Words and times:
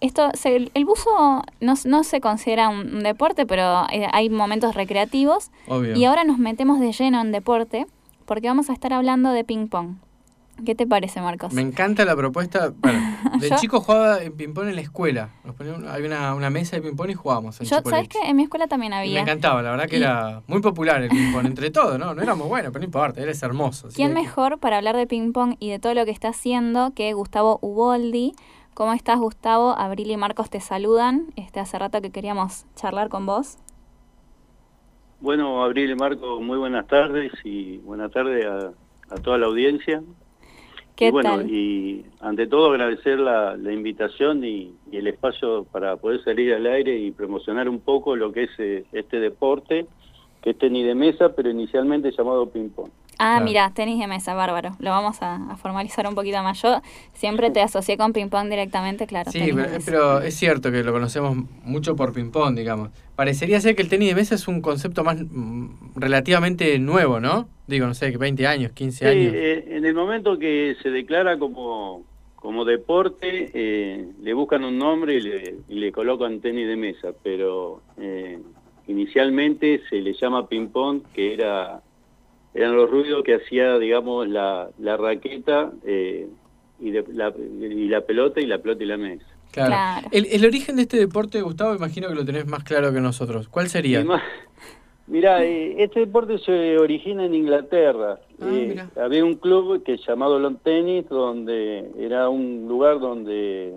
Esto, 0.00 0.30
se- 0.34 0.70
el 0.72 0.84
buzo 0.84 1.42
no, 1.60 1.74
no 1.86 2.04
se 2.04 2.20
considera 2.20 2.68
un, 2.68 2.94
un 2.94 3.02
deporte, 3.02 3.46
pero 3.46 3.84
eh, 3.90 4.06
hay 4.12 4.30
momentos 4.30 4.76
recreativos. 4.76 5.50
Obvio. 5.66 5.96
Y 5.96 6.04
ahora 6.04 6.22
nos 6.22 6.38
metemos 6.38 6.78
de 6.78 6.92
lleno 6.92 7.20
en 7.20 7.32
deporte 7.32 7.86
porque 8.26 8.46
vamos 8.46 8.70
a 8.70 8.72
estar 8.72 8.92
hablando 8.92 9.32
de 9.32 9.42
ping 9.42 9.66
pong. 9.66 9.96
¿Qué 10.64 10.76
te 10.76 10.86
parece, 10.86 11.20
Marcos? 11.20 11.52
Me 11.52 11.62
encanta 11.62 12.04
la 12.04 12.14
propuesta. 12.14 12.72
Bueno, 12.78 13.00
de 13.40 13.50
chico 13.56 13.80
jugaba 13.80 14.22
en 14.22 14.36
ping-pong 14.36 14.68
en 14.68 14.76
la 14.76 14.80
escuela. 14.82 15.30
Nos 15.44 15.56
ponían, 15.56 15.86
había 15.88 16.06
una, 16.06 16.34
una 16.36 16.48
mesa 16.48 16.76
de 16.76 16.82
ping-pong 16.82 17.10
y 17.10 17.14
jugábamos 17.14 17.60
en 17.60 17.66
Yo, 17.66 17.80
¿sabes 17.84 18.06
qué? 18.08 18.20
En 18.24 18.36
mi 18.36 18.44
escuela 18.44 18.68
también 18.68 18.92
Y 18.92 18.94
me 18.94 19.00
había. 19.00 19.20
encantaba, 19.22 19.62
la 19.62 19.72
verdad 19.72 19.86
que 19.88 19.96
Y- 19.98 20.02
era 20.02 20.42
muy 20.46 20.60
popular 20.60 21.02
el 21.02 21.08
ping-pong 21.10 21.44
entre 21.46 21.72
todos, 21.72 21.98
¿no? 21.98 22.14
No 22.14 22.22
éramos 22.22 22.48
buenos, 22.48 22.70
pero 22.70 22.82
no 22.82 22.86
importa, 22.86 23.20
eres 23.20 23.42
hermoso. 23.42 23.88
¿Quién 23.92 24.10
que- 24.10 24.14
mejor 24.14 24.58
para 24.60 24.76
hablar 24.78 24.96
de 24.96 25.08
ping 25.08 25.32
pong 25.32 25.56
y 25.58 25.70
de 25.70 25.80
todo 25.80 25.92
lo 25.92 26.04
que 26.04 26.12
está 26.12 26.28
haciendo 26.28 26.92
que 26.94 27.12
Gustavo 27.14 27.58
Uboldi? 27.62 28.32
¿Cómo 28.76 28.92
estás, 28.92 29.18
Gustavo? 29.18 29.70
Abril 29.70 30.10
y 30.10 30.18
Marcos 30.18 30.50
te 30.50 30.60
saludan. 30.60 31.28
Este, 31.36 31.60
hace 31.60 31.78
rato 31.78 32.02
que 32.02 32.10
queríamos 32.10 32.66
charlar 32.74 33.08
con 33.08 33.24
vos. 33.24 33.56
Bueno, 35.18 35.64
Abril 35.64 35.92
y 35.92 35.94
Marco, 35.94 36.42
muy 36.42 36.58
buenas 36.58 36.86
tardes 36.86 37.32
y 37.42 37.78
buenas 37.78 38.12
tardes 38.12 38.44
a, 38.44 38.72
a 39.08 39.16
toda 39.22 39.38
la 39.38 39.46
audiencia. 39.46 40.02
¿Qué 40.94 41.06
y 41.06 41.10
bueno, 41.10 41.38
tal? 41.38 41.50
y 41.50 42.04
ante 42.20 42.46
todo 42.46 42.70
agradecer 42.70 43.18
la, 43.18 43.56
la 43.56 43.72
invitación 43.72 44.44
y, 44.44 44.74
y 44.92 44.98
el 44.98 45.06
espacio 45.06 45.64
para 45.64 45.96
poder 45.96 46.22
salir 46.22 46.52
al 46.52 46.66
aire 46.66 46.98
y 46.98 47.12
promocionar 47.12 47.70
un 47.70 47.80
poco 47.80 48.14
lo 48.14 48.30
que 48.30 48.42
es 48.42 48.50
eh, 48.58 48.84
este 48.92 49.20
deporte, 49.20 49.86
que 50.42 50.50
es 50.50 50.58
tenis 50.58 50.84
de 50.84 50.94
mesa, 50.94 51.34
pero 51.34 51.48
inicialmente 51.48 52.10
llamado 52.10 52.50
ping-pong. 52.50 52.90
Ah, 53.18 53.36
Claro. 53.36 53.44
mira, 53.46 53.70
tenis 53.74 53.98
de 53.98 54.06
mesa, 54.06 54.34
bárbaro. 54.34 54.76
Lo 54.78 54.90
vamos 54.90 55.22
a, 55.22 55.36
a 55.50 55.56
formalizar 55.56 56.06
un 56.06 56.14
poquito 56.14 56.42
más. 56.42 56.60
Yo 56.60 56.82
siempre 57.14 57.50
te 57.50 57.60
asocié 57.62 57.96
con 57.96 58.12
ping 58.12 58.28
pong 58.28 58.50
directamente, 58.50 59.06
claro. 59.06 59.30
Sí, 59.32 59.52
pero, 59.86 60.20
es 60.20 60.34
cierto 60.34 60.70
que 60.70 60.82
lo 60.84 60.92
conocemos 60.92 61.34
mucho 61.64 61.96
por 61.96 62.12
ping-pong, 62.12 62.54
digamos. 62.56 62.90
Parecería 63.14 63.58
ser 63.60 63.74
que 63.74 63.82
el 63.82 63.88
tenis 63.88 64.10
de 64.10 64.14
mesa 64.16 64.34
es 64.34 64.46
un 64.48 64.60
concepto 64.60 65.02
más 65.02 65.16
mm, 65.18 65.94
relativamente 65.96 66.78
nuevo, 66.78 67.18
¿no? 67.18 67.48
Digo, 67.66 67.86
no 67.86 67.94
sé, 67.94 68.12
que 68.12 68.18
20 68.18 68.46
años, 68.46 68.72
15 68.72 68.98
Sí, 69.10 69.10
años. 69.10 69.32
eh, 69.34 69.64
en 69.76 69.86
el 69.86 69.94
momento 69.94 70.38
que 70.38 70.76
se 70.82 70.90
declara 70.90 71.38
como, 71.38 72.02
como 72.34 72.66
deporte, 72.66 73.50
eh, 73.54 74.06
le 74.22 74.34
buscan 74.34 74.62
un 74.62 74.76
nombre 74.78 75.14
y 75.14 75.20
le, 75.22 75.54
y 75.70 75.74
le 75.76 75.90
colocan 75.90 76.40
tenis 76.40 76.68
de 76.68 76.76
mesa, 76.76 77.08
pero 77.22 77.80
eh, 77.98 78.38
inicialmente 78.88 79.80
se 79.88 79.96
le 79.96 80.12
llama 80.14 80.46
ping-pong, 80.48 81.02
que 81.14 81.32
era 81.34 81.80
eran 82.56 82.74
los 82.76 82.90
ruidos 82.90 83.22
que 83.22 83.34
hacía, 83.34 83.78
digamos, 83.78 84.28
la, 84.28 84.68
la 84.78 84.96
raqueta 84.96 85.72
eh, 85.84 86.26
y, 86.80 86.90
de- 86.90 87.04
la, 87.12 87.32
y 87.38 87.88
la 87.88 88.00
pelota 88.00 88.40
y 88.40 88.46
la 88.46 88.58
pelota 88.58 88.82
y 88.82 88.86
la 88.86 88.96
mesa. 88.96 89.26
Claro. 89.52 89.68
Claro. 89.70 90.08
El, 90.12 90.26
el 90.26 90.44
origen 90.44 90.76
de 90.76 90.82
este 90.82 90.98
deporte, 90.98 91.40
Gustavo, 91.42 91.74
imagino 91.74 92.08
que 92.08 92.14
lo 92.14 92.24
tenés 92.24 92.46
más 92.46 92.64
claro 92.64 92.92
que 92.92 93.00
nosotros. 93.00 93.48
¿Cuál 93.48 93.68
sería? 93.68 94.04
Más- 94.04 94.22
Mira, 95.08 95.44
eh, 95.44 95.76
este 95.84 96.00
deporte 96.00 96.36
se 96.38 96.76
origina 96.78 97.24
en 97.24 97.34
Inglaterra. 97.34 98.18
Ah, 98.40 98.48
Eh, 98.50 98.76
había 99.00 99.24
un 99.24 99.34
club 99.36 99.82
que 99.84 99.96
llamado 99.98 100.38
Lawn 100.40 100.58
Tennis, 100.64 101.08
donde 101.08 101.88
era 101.98 102.28
un 102.28 102.66
lugar 102.66 102.98
donde 102.98 103.74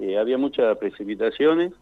eh, 0.00 0.16
había 0.18 0.38
muchas 0.38 0.78
precipitaciones 0.78 1.72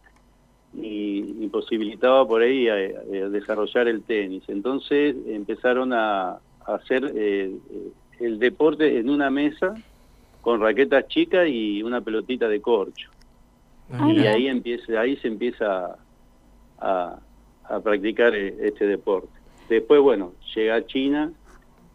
y 0.73 1.43
imposibilitaba 1.43 2.27
por 2.27 2.41
ahí 2.41 2.67
a, 2.67 2.73
a 2.75 3.29
desarrollar 3.29 3.87
el 3.87 4.03
tenis. 4.03 4.43
Entonces 4.47 5.15
empezaron 5.27 5.93
a, 5.93 6.31
a 6.31 6.39
hacer 6.65 7.11
eh, 7.15 7.51
eh, 7.71 7.91
el 8.19 8.39
deporte 8.39 8.99
en 8.99 9.09
una 9.09 9.29
mesa 9.29 9.75
con 10.41 10.61
raquetas 10.61 11.07
chicas 11.07 11.47
y 11.47 11.81
una 11.83 12.01
pelotita 12.01 12.47
de 12.47 12.61
corcho. 12.61 13.09
Ah, 13.91 14.11
y 14.11 14.27
ahí 14.27 14.47
empieza 14.47 14.99
ahí 14.99 15.15
se 15.17 15.29
empieza 15.29 15.97
a, 16.79 17.19
a 17.63 17.79
practicar 17.79 18.35
eh, 18.35 18.55
este 18.61 18.85
deporte. 18.85 19.29
Después 19.69 20.01
bueno 20.01 20.33
llega 20.55 20.75
a 20.75 20.85
China 20.85 21.31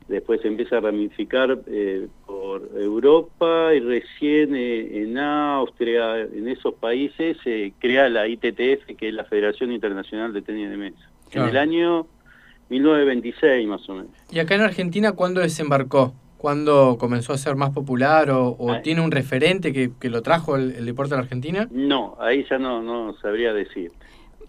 después 0.09 0.41
se 0.41 0.49
empieza 0.49 0.79
a 0.79 0.81
ramificar 0.81 1.59
eh, 1.67 2.09
por 2.43 2.69
Europa 2.77 3.73
y 3.73 3.79
recién 3.79 4.57
eh, 4.57 5.03
en 5.05 5.17
Austria 5.17 6.23
en 6.23 6.49
esos 6.49 6.75
países 6.75 7.37
se 7.45 7.73
crea 7.79 8.09
la 8.09 8.27
ITTF 8.27 8.97
que 8.99 9.09
es 9.09 9.15
la 9.15 9.23
Federación 9.25 9.71
Internacional 9.71 10.33
de 10.33 10.43
Tenis 10.43 10.69
de 10.69 10.77
Mesa 10.77 11.09
Claro. 11.31 11.47
en 11.49 11.55
el 11.55 11.57
año 11.63 12.07
1926 12.69 13.69
más 13.69 13.89
o 13.89 13.95
menos 13.95 14.11
¿Y 14.33 14.41
acá 14.41 14.57
en 14.57 14.63
Argentina 14.63 15.13
cuándo 15.13 15.41
desembarcó? 15.41 16.15
¿Cuándo 16.37 16.97
comenzó 16.99 17.33
a 17.33 17.39
ser 17.39 17.55
más 17.55 17.71
popular 17.71 18.29
o, 18.31 18.49
o 18.49 18.73
Ah. 18.73 18.83
tiene 18.83 19.03
un 19.03 19.13
referente 19.13 19.73
que, 19.73 19.93
que 20.01 20.11
lo 20.11 20.23
trajo 20.23 20.57
el, 20.57 20.73
el 20.73 20.85
deporte 20.85 21.15
a 21.15 21.19
la 21.19 21.23
Argentina? 21.23 21.69
no 21.71 22.17
ahí 22.19 22.45
ya 22.51 22.59
no 22.59 22.83
no 22.83 23.15
sabría 23.23 23.53
decir 23.53 23.93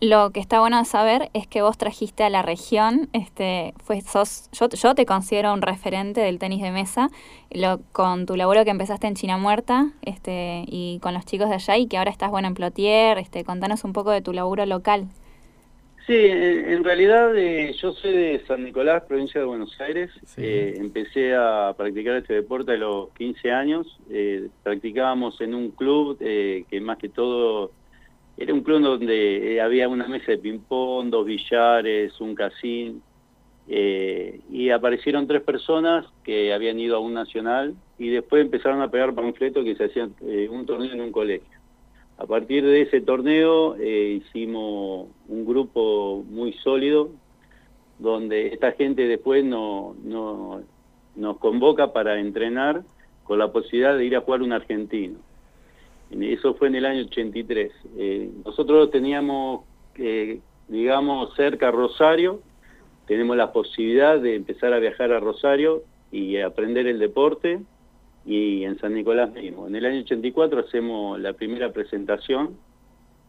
Lo 0.04 0.32
que 0.32 0.42
está 0.42 0.60
bueno 0.60 0.80
de 0.80 0.84
saber 0.84 1.30
es 1.34 1.48
que 1.48 1.62
vos 1.62 1.78
trajiste 1.78 2.26
a 2.26 2.30
la 2.30 2.42
región, 2.42 3.08
este, 3.14 3.74
fue, 3.86 4.02
sos, 4.02 4.50
yo, 4.52 4.68
yo 4.68 4.96
te 4.96 5.06
considero 5.06 5.54
un 5.54 5.62
referente 5.62 6.20
del 6.20 6.40
tenis 6.40 6.62
de 6.62 6.72
mesa, 6.72 7.08
lo, 7.50 7.80
con 7.94 8.26
tu 8.26 8.36
laburo 8.36 8.66
que 8.66 8.72
empezaste 8.72 9.08
en 9.08 9.16
China 9.16 9.38
Muerta, 9.38 9.94
este, 10.02 10.66
y 10.68 11.00
con 11.02 11.14
los 11.14 11.24
chicos 11.24 11.48
de 11.48 11.56
allá, 11.56 11.78
y 11.78 11.88
que 11.88 11.98
ahora 11.98 12.12
estás 12.12 12.32
bueno 12.32 12.50
en 12.50 12.54
Plotier, 12.54 13.18
este, 13.18 13.46
contanos 13.46 13.86
un 13.86 13.94
poco 13.94 14.12
de 14.12 14.22
tu 14.22 14.34
laburo 14.34 14.66
local. 14.66 15.08
Sí, 16.06 16.18
en, 16.18 16.70
en 16.70 16.84
realidad 16.84 17.34
eh, 17.38 17.74
yo 17.82 17.94
soy 17.94 18.12
de 18.12 18.44
San 18.46 18.62
Nicolás, 18.66 19.04
provincia 19.08 19.40
de 19.40 19.48
Buenos 19.48 19.80
Aires. 19.80 20.12
Sí. 20.26 20.42
Eh, 20.44 20.74
empecé 20.80 21.34
a 21.34 21.74
practicar 21.78 22.18
este 22.18 22.34
deporte 22.34 22.74
a 22.74 22.76
los 22.78 23.08
15 23.12 23.52
años. 23.52 23.88
Eh, 24.10 24.50
practicábamos 24.64 25.40
en 25.40 25.56
un 25.56 25.72
club 25.72 26.18
eh, 26.20 26.66
que 26.70 26.82
más 26.82 26.98
que 26.98 27.08
todo 27.08 27.72
era 28.38 28.54
un 28.54 28.62
club 28.64 28.82
donde 28.82 29.56
eh, 29.56 29.62
había 29.62 29.88
una 29.90 30.08
mesa 30.08 30.32
de 30.32 30.38
ping-pong, 30.40 31.10
dos 31.10 31.26
billares, 31.26 32.20
un 32.22 32.36
casín. 32.36 33.04
eh, 33.68 34.42
y 34.52 34.70
aparecieron 34.72 35.28
tres 35.28 35.42
personas 35.44 36.06
que 36.24 36.54
habían 36.54 36.80
ido 36.80 36.98
a 36.98 37.00
un 37.00 37.14
nacional 37.14 37.76
y 37.98 38.10
después 38.10 38.44
empezaron 38.44 38.82
a 38.82 38.92
pegar 38.92 39.14
panfletos 39.16 39.64
que 39.64 39.76
se 39.76 39.86
hacían 39.86 40.16
eh, 40.22 40.50
un 40.50 40.66
torneo 40.66 40.92
en 40.94 41.02
un 41.02 41.12
colegio. 41.12 41.58
A 42.18 42.26
partir 42.28 42.64
de 42.66 42.82
ese 42.82 43.02
torneo 43.02 43.76
hicimos 43.82 45.10
un 45.28 45.46
grupo 45.46 46.24
muy 46.28 46.54
sólido, 46.54 47.10
donde 47.98 48.48
esta 48.48 48.74
gente 48.74 49.08
después 49.08 49.44
no, 49.46 49.96
no- 50.04 50.62
nos 51.16 51.38
convoca 51.40 51.94
para 51.94 52.20
entrenar 52.20 52.84
con 53.24 53.40
la 53.40 53.52
posibilidad 53.52 53.98
de 53.98 54.06
ir 54.06 54.16
a 54.16 54.22
jugar 54.22 54.42
un 54.42 54.52
argentino. 54.54 55.20
Eso 56.22 56.54
fue 56.56 56.68
en 56.68 56.76
el 56.76 56.86
año 56.86 57.02
83. 57.06 57.72
Eh, 57.98 58.30
nosotros 58.46 58.92
teníamos, 58.92 59.62
eh, 59.96 60.40
digamos, 60.68 61.36
cerca 61.36 61.72
Rosario, 61.72 62.42
tenemos 63.08 63.36
la 63.36 63.52
posibilidad 63.52 64.20
de 64.20 64.36
empezar 64.36 64.74
a 64.74 64.80
viajar 64.80 65.12
a 65.12 65.20
Rosario 65.20 65.84
y 66.12 66.38
aprender 66.38 66.88
el 66.88 67.00
deporte 67.00 67.60
y 68.26 68.64
en 68.64 68.78
San 68.80 68.94
Nicolás 68.94 69.34
mismo. 69.34 69.68
En 69.68 69.76
el 69.76 69.86
año 69.86 70.02
84 70.02 70.60
hacemos 70.62 71.20
la 71.20 71.34
primera 71.34 71.74
presentación, 71.74 72.58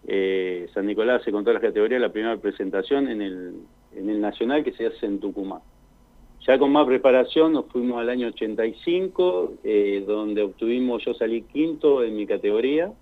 eh, 0.07 0.69
San 0.75 0.87
Nicolás 0.87 1.23
se 1.23 1.33
contó 1.33 1.53
las 1.53 1.63
categorías, 1.63 2.01
la 2.01 2.13
primera 2.13 2.37
presentación 2.37 3.09
en 3.09 3.23
el, 3.23 3.55
en 3.97 4.11
el 4.11 4.21
Nacional 4.21 4.63
que 4.63 4.73
se 4.73 4.87
hace 4.87 5.07
en 5.07 5.19
Tucumán. 5.19 5.61
Ya 6.47 6.59
con 6.59 6.73
más 6.73 6.87
preparación 6.87 7.55
nos 7.55 7.67
fuimos 7.67 7.99
al 7.99 8.11
año 8.11 8.29
85, 8.29 9.55
eh, 9.65 10.05
donde 10.07 10.43
obtuvimos, 10.43 11.03
yo 11.03 11.15
salí 11.15 11.43
quinto 11.43 12.03
en 12.03 12.17
mi 12.17 12.27
categoría, 12.27 12.93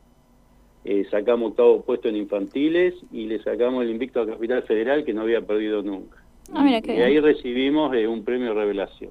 eh, 0.85 1.05
sacamos 1.11 1.51
octavo 1.51 1.83
puesto 1.83 2.09
en 2.09 2.17
infantiles 2.17 2.95
y 3.11 3.27
le 3.27 3.43
sacamos 3.43 3.83
el 3.83 3.91
invicto 3.91 4.21
a 4.21 4.27
Capital 4.27 4.63
Federal 4.63 5.05
que 5.05 5.13
no 5.13 5.23
había 5.23 5.41
perdido 5.41 5.83
nunca. 5.83 6.19
Ah, 6.53 6.63
mira 6.63 6.81
qué 6.83 6.97
y 6.97 7.01
ahí 7.01 7.19
recibimos 7.19 7.93
eh, 7.97 8.07
un 8.07 8.25
premio 8.25 8.55
revelación. 8.55 9.11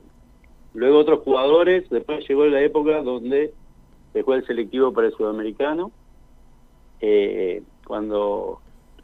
Luego 0.74 1.00
otros 1.00 1.20
jugadores, 1.20 1.90
después 1.90 2.26
llegó 2.28 2.46
la 2.46 2.62
época 2.62 3.02
donde 3.02 3.54
dejó 4.14 4.36
el 4.36 4.46
selectivo 4.46 4.94
para 4.94 5.08
el 5.08 5.14
sudamericano. 5.14 5.92
Cuando, 7.86 8.62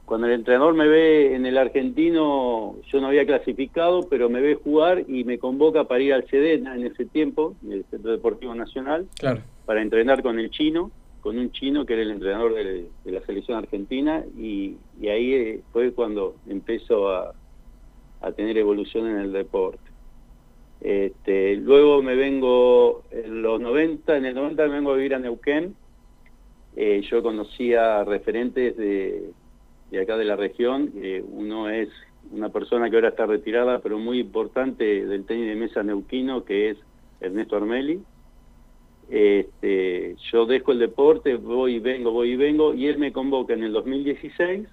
cuando 0.08 0.28
el 0.28 0.34
entrenador 0.34 0.74
me 0.74 0.88
ve 0.88 1.36
en 1.36 1.46
el 1.46 1.58
argentino, 1.58 2.78
yo 2.92 3.02
no 3.02 3.08
había 3.08 3.26
clasificado, 3.26 4.08
pero 4.10 4.30
me 4.30 4.40
ve 4.40 4.56
jugar 4.56 5.04
y 5.06 5.26
me 5.26 5.38
convoca 5.38 5.84
para 5.84 6.02
ir 6.02 6.14
al 6.14 6.26
Sedena 6.30 6.76
en 6.78 6.86
ese 6.86 7.06
tiempo, 7.06 7.56
en 7.62 7.74
el 7.74 7.84
Centro 7.92 8.12
Deportivo 8.12 8.56
Nacional, 8.56 9.06
Claro. 9.20 9.42
para 9.66 9.82
entrenar 9.82 10.24
con 10.24 10.40
el 10.40 10.50
chino, 10.50 10.92
con 11.20 11.38
un 11.38 11.52
chino 11.52 11.86
que 11.86 11.92
era 11.94 12.04
el 12.04 12.12
entrenador 12.12 12.54
de, 12.56 12.88
de 13.04 13.12
la 13.12 13.20
selección 13.26 13.58
argentina, 13.58 14.24
y, 14.38 14.78
y 15.02 15.10
ahí 15.10 15.34
eh, 15.34 15.62
fue 15.74 15.92
cuando 15.92 16.36
empezó 16.48 17.10
a, 17.10 17.34
a 18.22 18.32
tener 18.32 18.58
evolución 18.58 19.08
en 19.08 19.18
el 19.18 19.34
deporte. 19.34 19.82
Este, 20.80 21.58
luego 21.58 22.02
me 22.02 22.16
vengo 22.16 23.04
en 23.12 23.42
los 23.42 23.60
90, 23.60 24.16
en 24.16 24.26
el 24.26 24.36
90 24.36 24.68
me 24.68 24.74
vengo 24.76 24.92
a 24.94 24.96
vivir 24.96 25.16
a 25.16 25.20
Neuquén. 25.20 25.76
Eh, 26.78 27.02
yo 27.12 27.22
conocía 27.22 28.06
referentes 28.06 28.78
de, 28.78 29.32
de 29.92 30.02
acá 30.02 30.18
de 30.18 30.26
la 30.26 30.36
región. 30.36 30.92
Eh, 30.96 31.24
uno 31.28 31.70
es 31.70 31.90
una 32.32 32.50
persona 32.50 32.90
que 32.90 32.98
ahora 32.98 33.10
está 33.10 33.26
retirada, 33.26 33.80
pero 33.80 33.98
muy 34.00 34.20
importante 34.20 35.06
del 35.06 35.26
tenis 35.26 35.48
de 35.48 35.56
mesa 35.56 35.84
neuquino, 35.84 36.44
que 36.44 36.72
es 36.72 36.78
Ernesto 37.22 37.56
Armeli. 37.56 38.02
Este, 39.10 40.16
yo 40.32 40.46
dejo 40.46 40.74
el 40.74 40.80
deporte, 40.80 41.36
voy 41.36 41.76
y 41.76 41.80
vengo, 41.80 42.12
voy 42.12 42.32
y 42.32 42.36
vengo, 42.36 42.74
y 42.74 42.88
él 42.88 42.98
me 42.98 43.14
convoca 43.14 43.54
en 43.54 43.64
el 43.64 43.72
2016 43.72 44.68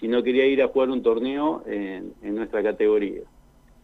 si 0.00 0.08
no 0.08 0.22
quería 0.22 0.46
ir 0.46 0.62
a 0.62 0.68
jugar 0.68 0.88
un 0.88 1.02
torneo 1.02 1.62
en, 1.66 2.14
nuestra 2.22 2.62
categoría. 2.62 3.20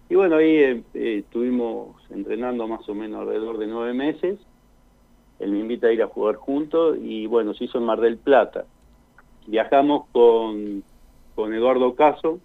Y 0.08 0.14
bueno, 0.14 0.36
ahí 0.36 0.56
eh, 0.56 0.82
eh, 0.94 1.18
estuvimos 1.18 1.94
entrenando 2.10 2.66
más 2.66 2.88
o 2.88 2.94
menos 2.94 3.20
alrededor 3.20 3.58
de 3.58 3.66
nueve 3.66 3.92
meses. 3.92 4.38
Él 5.38 5.52
me 5.52 5.58
invita 5.58 5.88
a 5.88 5.92
ir 5.92 6.02
a 6.02 6.06
jugar 6.06 6.36
juntos 6.36 6.96
y 7.00 7.26
bueno, 7.26 7.52
se 7.52 7.64
hizo 7.64 7.78
en 7.78 7.84
Mar 7.84 8.00
del 8.00 8.16
Plata. 8.16 8.64
Viajamos 9.46 10.06
con, 10.12 10.82
con 11.34 11.54
Eduardo 11.54 11.94
Caso. 11.94 12.40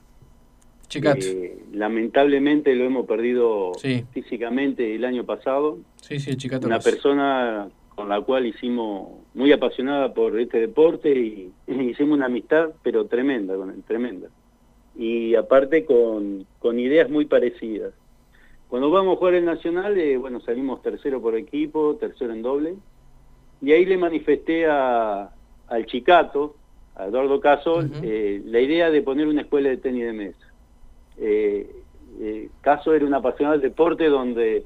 Eh, 0.94 1.58
lamentablemente 1.72 2.76
lo 2.76 2.84
hemos 2.84 3.06
perdido 3.06 3.72
físicamente 4.12 4.96
el 4.96 5.06
año 5.06 5.24
pasado. 5.24 5.78
Sí, 6.02 6.20
sí, 6.20 6.36
Chicato. 6.36 6.68
Una 6.68 6.80
persona 6.80 7.70
con 7.96 8.10
la 8.10 8.20
cual 8.22 8.46
hicimos, 8.46 9.10
muy 9.34 9.52
apasionada 9.52 10.14
por 10.14 10.40
este 10.40 10.60
deporte 10.60 11.12
y, 11.12 11.52
hicimos 11.68 12.18
una 12.18 12.26
amistad, 12.26 12.72
pero 12.84 13.06
tremenda 13.06 13.56
con 13.56 13.70
él, 13.70 13.84
tremenda. 13.88 14.28
Y 14.96 15.36
aparte 15.36 15.86
con, 15.86 16.46
con 16.60 16.80
ideas 16.80 17.10
muy 17.10 17.26
parecidas. 17.26 17.94
Cuando 18.68 18.90
vamos 18.90 19.16
a 19.16 19.20
jugar 19.20 19.36
el 19.36 19.46
Nacional, 19.46 19.98
eh, 19.98 20.18
bueno, 20.18 20.40
salimos 20.42 20.82
tercero 20.82 21.22
por 21.22 21.36
equipo, 21.36 21.96
tercero 22.00 22.34
en 22.34 22.42
doble, 22.42 22.76
y 23.62 23.72
ahí 23.72 23.86
le 23.86 23.98
manifesté 23.98 24.66
a, 24.66 25.30
al 25.68 25.86
Chicato, 25.86 26.56
a 27.02 27.08
Eduardo 27.08 27.40
Caso, 27.40 27.82
eh, 28.04 28.42
la 28.46 28.60
idea 28.60 28.92
de 28.92 29.02
poner 29.02 29.28
una 29.28 29.42
escuela 29.42 29.70
de 29.70 29.78
tenis 29.78 30.06
de 30.06 30.14
mesa. 30.14 30.54
Eh, 31.18 31.68
Caso 32.62 32.94
era 32.94 33.06
un 33.06 33.14
apasionado 33.14 33.58
del 33.58 33.70
deporte 33.70 34.08
donde 34.08 34.66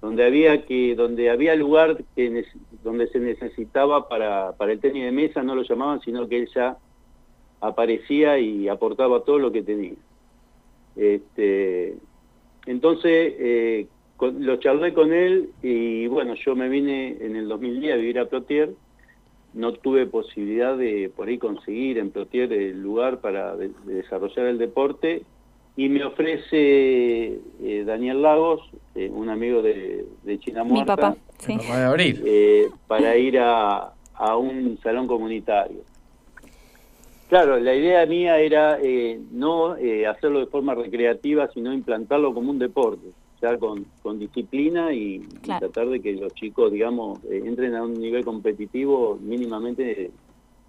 donde 0.00 0.24
había 0.24 0.64
que 0.64 0.94
donde 0.94 1.30
había 1.30 1.54
lugar 1.56 1.98
que 2.14 2.44
donde 2.84 3.08
se 3.08 3.18
necesitaba 3.18 4.08
para, 4.08 4.52
para 4.52 4.72
el 4.72 4.80
tenis 4.80 5.04
de 5.04 5.12
mesa 5.12 5.42
no 5.42 5.54
lo 5.54 5.62
llamaban 5.62 6.00
sino 6.00 6.28
que 6.28 6.38
él 6.38 6.48
ya 6.54 6.76
aparecía 7.60 8.38
y 8.38 8.68
aportaba 8.68 9.24
todo 9.24 9.38
lo 9.38 9.50
que 9.50 9.62
tenía 9.62 9.94
este 10.94 11.96
entonces 12.66 13.34
eh, 13.38 13.86
lo 14.20 14.56
charlé 14.56 14.94
con 14.94 15.12
él 15.12 15.50
y 15.62 16.06
bueno 16.06 16.34
yo 16.34 16.54
me 16.54 16.68
vine 16.68 17.16
en 17.20 17.34
el 17.36 17.48
2010 17.48 17.94
a 17.94 17.96
vivir 17.96 18.18
a 18.18 18.26
Plotier 18.26 18.70
no 19.56 19.72
tuve 19.72 20.06
posibilidad 20.06 20.76
de 20.76 21.10
por 21.16 21.28
ahí 21.28 21.38
conseguir 21.38 21.98
en 21.98 22.10
Plotier 22.10 22.52
el 22.52 22.80
lugar 22.82 23.20
para 23.20 23.56
desarrollar 23.56 24.46
el 24.46 24.58
deporte 24.58 25.22
y 25.76 25.88
me 25.88 26.04
ofrece 26.04 27.38
eh, 27.62 27.84
Daniel 27.86 28.22
Lagos, 28.22 28.60
eh, 28.94 29.10
un 29.10 29.28
amigo 29.28 29.62
de, 29.62 30.06
China 30.40 30.62
Muerta, 30.64 30.96
papá, 30.96 31.16
sí. 31.38 31.58
Eh, 32.24 32.68
para 32.86 33.16
ir 33.16 33.38
a, 33.38 33.92
un 34.38 34.78
salón 34.82 35.06
comunitario. 35.06 35.80
Claro, 37.28 37.58
la 37.58 37.74
idea 37.74 38.06
mía 38.06 38.38
era 38.38 38.78
no 39.32 39.76
hacerlo 40.08 40.40
de 40.40 40.46
forma 40.46 40.74
recreativa, 40.74 41.48
sino 41.52 41.72
implantarlo 41.72 42.32
como 42.32 42.50
un 42.50 42.58
deporte, 42.58 43.08
ya 43.40 43.56
con, 43.58 43.86
con 44.02 44.18
disciplina 44.18 44.92
y, 44.92 45.20
tratar 45.42 45.88
de 45.88 46.00
que 46.00 46.12
los 46.12 46.32
chicos, 46.34 46.72
digamos, 46.72 47.18
entren 47.30 47.74
a 47.74 47.82
un 47.82 47.94
nivel 47.94 48.24
competitivo 48.24 49.18
mínimamente 49.20 50.10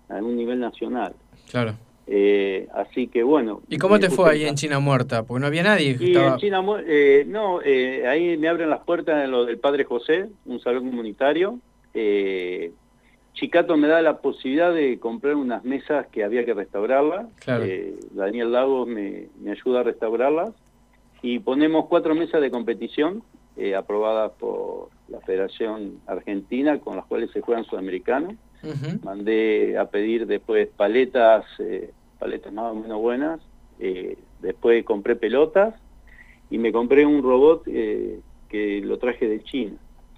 a 0.10 0.16
un 0.16 0.36
nivel 0.36 0.60
nacional. 0.60 1.14
Claro. 1.50 1.74
Eh, 2.10 2.68
así 2.74 3.08
que 3.08 3.22
bueno. 3.22 3.62
¿Y 3.68 3.78
cómo 3.78 4.00
te 4.00 4.10
fue 4.10 4.32
ahí 4.32 4.46
en 4.46 4.56
China 4.56 4.80
Muerta? 4.80 5.24
Porque 5.24 5.42
no 5.42 5.48
había 5.48 5.64
nadie. 5.64 5.98
Y 6.00 6.16
en 6.16 6.38
China 6.38 6.64
eh, 6.86 7.26
no, 7.28 7.62
eh, 7.62 8.08
ahí 8.08 8.38
me 8.38 8.48
abren 8.48 8.70
las 8.70 8.80
puertas 8.84 9.26
en 9.26 9.32
lo 9.32 9.46
del 9.46 9.58
Padre 9.58 9.84
José, 9.84 10.30
un 10.46 10.62
salón 10.62 10.90
comunitario. 10.90 11.60
Eh, 11.94 12.72
Chicato 13.34 13.76
me 13.78 13.88
da 13.88 14.02
la 14.02 14.18
posibilidad 14.20 14.74
de 14.74 14.98
comprar 15.00 15.36
unas 15.36 15.64
mesas 15.64 16.08
que 16.08 16.24
había 16.24 16.46
que 16.46 16.54
restaurarlas. 16.54 17.28
Daniel 18.12 18.52
Lagos 18.52 18.88
me, 18.88 19.28
me, 19.40 19.52
ayuda 19.52 19.82
a 19.82 19.84
restaurarlas. 19.84 20.52
Y 21.22 21.40
ponemos 21.40 21.86
cuatro 21.88 22.16
mesas 22.16 22.42
de 22.42 22.52
competición 22.52 23.24
aprobadas 23.76 24.34
por 24.34 24.90
la 25.10 25.20
Federación 25.22 26.00
Argentina, 26.06 26.80
con 26.80 26.96
las 26.96 27.06
cuales 27.06 27.32
se 27.32 27.42
juegan 27.42 27.66
sudamericanos. 27.66 28.36
Mandé 29.04 29.78
a 29.78 29.86
pedir 29.86 30.28
después 30.28 30.68
paletas 30.78 31.46
paletas 32.18 32.52
más 32.54 32.72
o 32.72 32.76
menos 32.76 33.00
buenas. 33.00 33.40
Eh, 33.80 34.18
después 34.42 34.84
compré 34.86 35.16
pelotas 35.16 35.76
y 36.50 36.58
me 36.58 36.72
compré 36.72 37.06
un 37.06 37.22
robot 37.22 37.64
eh, 37.68 38.20
que 38.50 38.82
lo 38.82 38.98
traje 38.98 39.28
de 39.28 39.44
China 39.44 39.74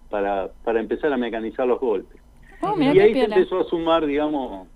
para, 0.10 0.52
para 0.64 0.80
empezar 0.80 1.12
a 1.12 1.18
mecanizar 1.18 1.68
los 1.68 1.80
golpes. 1.80 2.22
Oh, 2.62 2.76
y 2.80 3.00
ahí 3.00 3.14
se 3.14 3.24
empezó 3.24 3.60
a 3.60 3.64
sumar, 3.66 4.06
digamos, 4.06 4.68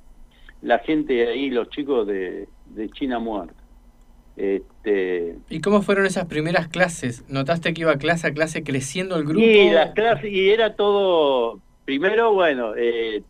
la 0.62 0.80
gente 0.80 1.28
ahí, 1.28 1.50
los 1.50 1.70
chicos 1.70 2.08
de, 2.08 2.48
de 2.68 2.90
China 2.90 3.20
muerta. 3.20 3.56
Este... 4.36 5.38
¿Y 5.50 5.62
cómo 5.62 5.82
fueron 5.82 6.06
esas 6.06 6.26
primeras 6.26 6.68
clases? 6.68 7.24
¿Notaste 7.28 7.74
que 7.74 7.82
iba 7.82 7.98
clase 7.98 8.28
a 8.28 8.34
clase 8.34 8.64
creciendo 8.64 9.16
el 9.16 9.26
grupo? 9.26 9.46
Y 9.46 9.70
las 9.70 9.94
clases, 9.94 10.32
y 10.32 10.50
era 10.50 10.76
todo, 10.76 11.60
primero, 11.86 12.34
bueno, 12.34 12.74
eh, 12.76 13.22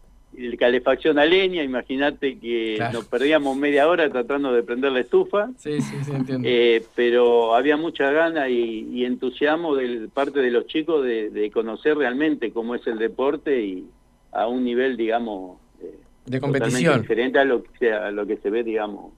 calefacción 0.58 1.20
a 1.20 1.26
leña, 1.26 1.64
imagínate 1.64 2.40
que 2.40 2.78
nos 2.92 3.06
perdíamos 3.06 3.56
media 3.56 3.88
hora 3.88 4.10
tratando 4.10 4.54
de 4.54 4.64
prender 4.64 4.92
la 4.92 5.02
estufa. 5.02 5.50
Sí, 5.58 5.82
sí, 5.82 5.96
sí, 6.04 6.12
entiendo. 6.12 6.48
Eh, 6.50 6.84
pero 6.96 7.56
había 7.56 7.78
mucha 7.78 8.12
gana 8.12 8.50
y, 8.50 9.06
entusiasmo 9.06 9.76
de 9.76 10.08
parte 10.08 10.40
de 10.40 10.52
los 10.52 10.66
chicos 10.68 11.04
de, 11.04 11.52
conocer 11.54 11.98
realmente 11.98 12.52
cómo 12.52 12.76
es 12.76 12.86
el 12.88 12.98
deporte 12.98 13.62
y 13.62 13.86
a 14.32 14.48
un 14.48 14.64
nivel, 14.64 14.98
digamos, 14.98 15.60
eh, 15.82 16.00
de 16.26 16.40
competición 16.40 17.02
diferente 17.02 17.38
a 17.38 17.46
lo 17.46 17.64
que, 17.64 17.94
a 17.94 18.10
lo 18.12 18.26
que 18.26 18.38
se 18.38 18.50
ve, 18.50 18.64
digamos, 18.64 19.14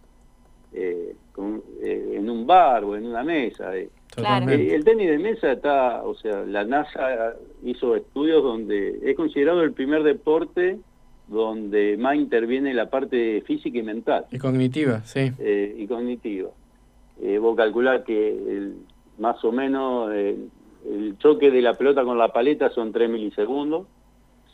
eh, 0.76 1.16
en 2.18 2.30
un 2.30 2.46
bar 2.46 2.84
o 2.84 2.96
en 2.96 3.06
una 3.06 3.24
mesa. 3.24 3.74
el 3.76 4.84
tenis 4.84 5.10
de 5.10 5.18
mesa 5.18 5.52
está, 5.52 6.04
o 6.04 6.16
sea, 6.16 6.44
la 6.46 6.64
NASA 6.64 7.36
hizo 7.64 7.96
estudios 7.96 8.44
donde 8.44 9.00
es 9.04 9.16
considerado 9.16 9.62
el 9.62 9.74
primer 9.74 10.04
deporte 10.04 10.80
donde 11.28 11.98
más 11.98 12.16
interviene 12.16 12.74
la 12.74 12.90
parte 12.90 13.42
física 13.42 13.78
y 13.78 13.84
mental. 13.84 14.26
Y 14.32 14.38
cognitiva, 14.38 15.02
sí. 15.06 15.32
Eh, 15.40 15.76
y 15.78 15.88
cognitiva. 15.88 16.50
Eh, 17.22 17.38
vos 17.38 17.56
calculás 17.56 18.04
que 18.04 18.30
el, 18.30 18.76
más 19.18 19.44
o 19.44 19.52
menos 19.52 20.12
el, 20.14 20.50
choque 21.18 21.50
de 21.50 21.62
la 21.62 21.74
pelota 21.74 22.04
con 22.04 22.18
la 22.18 22.28
paleta 22.28 22.70
son 22.70 22.92
3 22.92 23.10
milisegundos, 23.10 23.88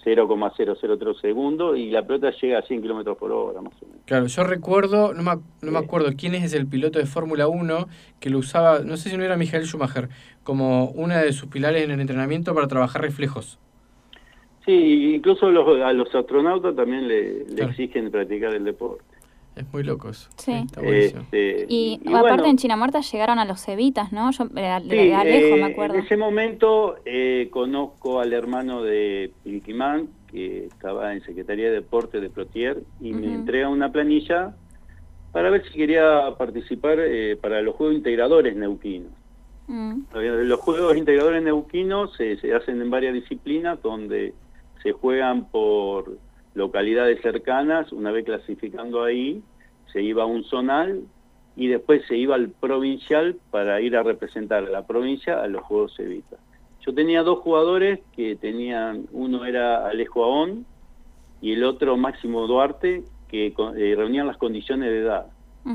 0,003 0.03 1.18
segundos, 1.19 1.77
y 1.77 1.89
la 1.89 2.06
pelota 2.06 2.31
llega 2.31 2.59
a 2.59 2.62
100 2.62 2.81
kilómetros 2.81 3.18
por 3.18 3.31
hora, 3.31 3.62
más 3.62 3.74
o 3.81 3.86
menos. 3.86 4.01
Claro, 4.06 4.27
yo 4.27 4.44
recuerdo, 4.44 5.13
no 5.13 5.24
me, 5.24 5.31
no 5.62 5.72
me 5.72 5.79
acuerdo 5.79 6.10
quién 6.17 6.36
es 6.36 6.53
el 6.53 6.67
piloto 6.67 7.00
de 7.00 7.05
Fórmula 7.05 7.48
1 7.48 7.88
que 8.20 8.29
lo 8.29 8.39
usaba, 8.39 8.79
no 8.79 8.98
sé 8.98 9.10
si 9.10 9.17
no 9.17 9.24
era 9.24 9.38
Michael 9.38 9.65
Schumacher, 9.65 10.10
como 10.43 10.86
una 10.91 11.20
de 11.20 11.34
sus 11.34 11.50
pilares 11.50 11.84
en 11.84 11.91
el 11.91 12.01
entrenamiento 12.01 12.53
para 12.53 12.67
trabajar 12.67 13.01
reflejos. 13.01 13.60
Sí, 14.65 15.15
incluso 15.15 15.48
a 15.48 15.93
los 15.93 16.13
astronautas 16.13 16.75
también 16.75 17.08
le, 17.08 17.41
exigen 17.63 18.12
practicar 18.12 18.53
el 18.53 18.63
deporte. 18.63 19.03
Es 19.55 19.72
muy 19.74 19.84
loco 19.84 20.10
eso. 20.10 20.29
Sí. 20.38 20.65
Este, 20.81 21.65
y, 21.67 22.00
aparte 22.13 22.48
en 22.48 22.58
China 22.58 22.77
Muerta 22.77 23.01
llegaron 23.01 23.38
a 23.38 23.46
los 23.46 23.62
cevitas, 23.62 24.13
¿no? 24.13 24.31
Yo 24.31 24.46
de, 24.46 24.79
lejos 24.86 25.60
me 25.60 25.65
acuerdo. 25.65 25.96
En 25.96 26.05
ese 26.05 26.15
momento 26.15 26.96
eh, 27.05 27.50
conozco 27.51 28.22
al 28.22 28.31
hermano 28.31 28.81
de 28.81 29.31
Piriquimán, 29.43 30.08
que 30.27 30.67
estaba 30.67 31.13
en 31.13 31.22
Secretaría 31.24 31.65
de 31.65 31.72
Deporte 31.72 32.22
de 32.22 32.29
Plotier, 32.29 32.81
y 33.01 33.12
me 33.12 33.27
entrega 33.27 33.67
una 33.67 33.91
planilla 33.91 34.55
para 35.34 35.50
ver 35.50 35.63
si 35.67 35.74
quería 35.74 36.34
participar 36.38 37.00
eh, 37.00 37.36
para 37.36 37.62
los 37.62 37.75
Juegos 37.75 37.98
Integradores 37.98 38.55
Neuquinos. 38.55 39.12
Mm. 39.67 40.03
Los 40.13 40.60
Juegos 40.62 40.96
Integradores 40.96 41.43
Neuquinos 41.43 42.15
se, 42.15 42.38
se 42.38 42.53
hacen 42.53 42.81
en 42.81 42.89
varias 42.89 43.13
disciplinas 43.13 43.81
donde 43.81 44.34
se 44.81 44.93
juegan 44.93 45.50
por 45.50 46.17
localidades 46.53 47.22
cercanas, 47.22 47.91
una 47.91 48.12
vez 48.12 48.25
clasificando 48.25 49.03
ahí, 49.03 49.41
se 49.91 50.01
iba 50.01 50.24
a 50.24 50.25
un 50.25 50.43
zonal 50.43 51.03
y 51.55 51.67
después 51.67 52.03
se 52.08 52.17
iba 52.17 52.36
al 52.36 52.50
provincial 52.50 53.38
para 53.51 53.81
ir 53.81 53.96
a 53.96 54.03
representar 54.03 54.65
a 54.65 54.70
la 54.70 54.88
provincia 54.88 55.41
a 55.41 55.48
los 55.48 55.62
Juegos 55.63 56.00
Evita. 56.00 56.38
Yo 56.86 56.93
tenía 56.93 57.24
dos 57.24 57.39
jugadores 57.39 58.00
que 58.15 58.36
tenían, 58.36 59.08
uno 59.12 59.46
era 59.46 59.88
Alejo 59.88 60.24
Aón 60.24 60.65
y 61.41 61.53
el 61.53 61.63
otro 61.63 61.98
Máximo 61.98 62.48
Duarte, 62.48 63.03
que 63.27 63.48
eh, 63.48 63.96
reunían 63.96 64.27
las 64.27 64.38
condiciones 64.38 64.89
de 64.89 65.00
edad. 65.00 65.27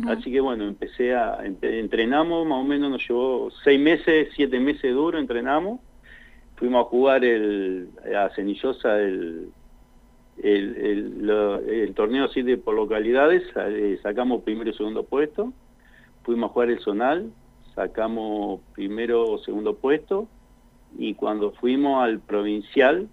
Así 0.09 0.33
que 0.33 0.41
bueno, 0.41 0.65
empecé 0.65 1.15
a, 1.15 1.39
entrenamos, 1.45 2.45
más 2.45 2.59
o 2.59 2.65
menos 2.65 2.91
nos 2.91 3.09
llevó 3.09 3.53
seis 3.63 3.79
meses, 3.79 4.31
siete 4.35 4.59
meses 4.59 4.93
duro, 4.93 5.17
entrenamos, 5.17 5.81
fuimos 6.57 6.85
a 6.85 6.89
jugar 6.89 7.25
el, 7.25 7.91
a 8.17 8.29
Cenillosa 8.35 8.99
el, 8.99 9.51
el, 10.43 11.93
torneo 11.95 12.27
así 12.27 12.43
de 12.43 12.59
por 12.59 12.75
localidades, 12.75 13.43
sacamos 14.03 14.43
primero 14.43 14.71
y 14.71 14.75
segundo 14.75 15.05
puesto, 15.05 15.53
fuimos 16.23 16.51
a 16.51 16.53
jugar 16.53 16.71
el 16.71 16.81
zonal, 16.81 17.31
sacamos 17.75 18.61
primero 18.75 19.25
o 19.25 19.39
segundo 19.39 19.77
puesto, 19.77 20.29
y 20.99 21.15
cuando 21.15 21.53
fuimos 21.53 22.03
al 22.03 22.21
provincial, 22.21 23.09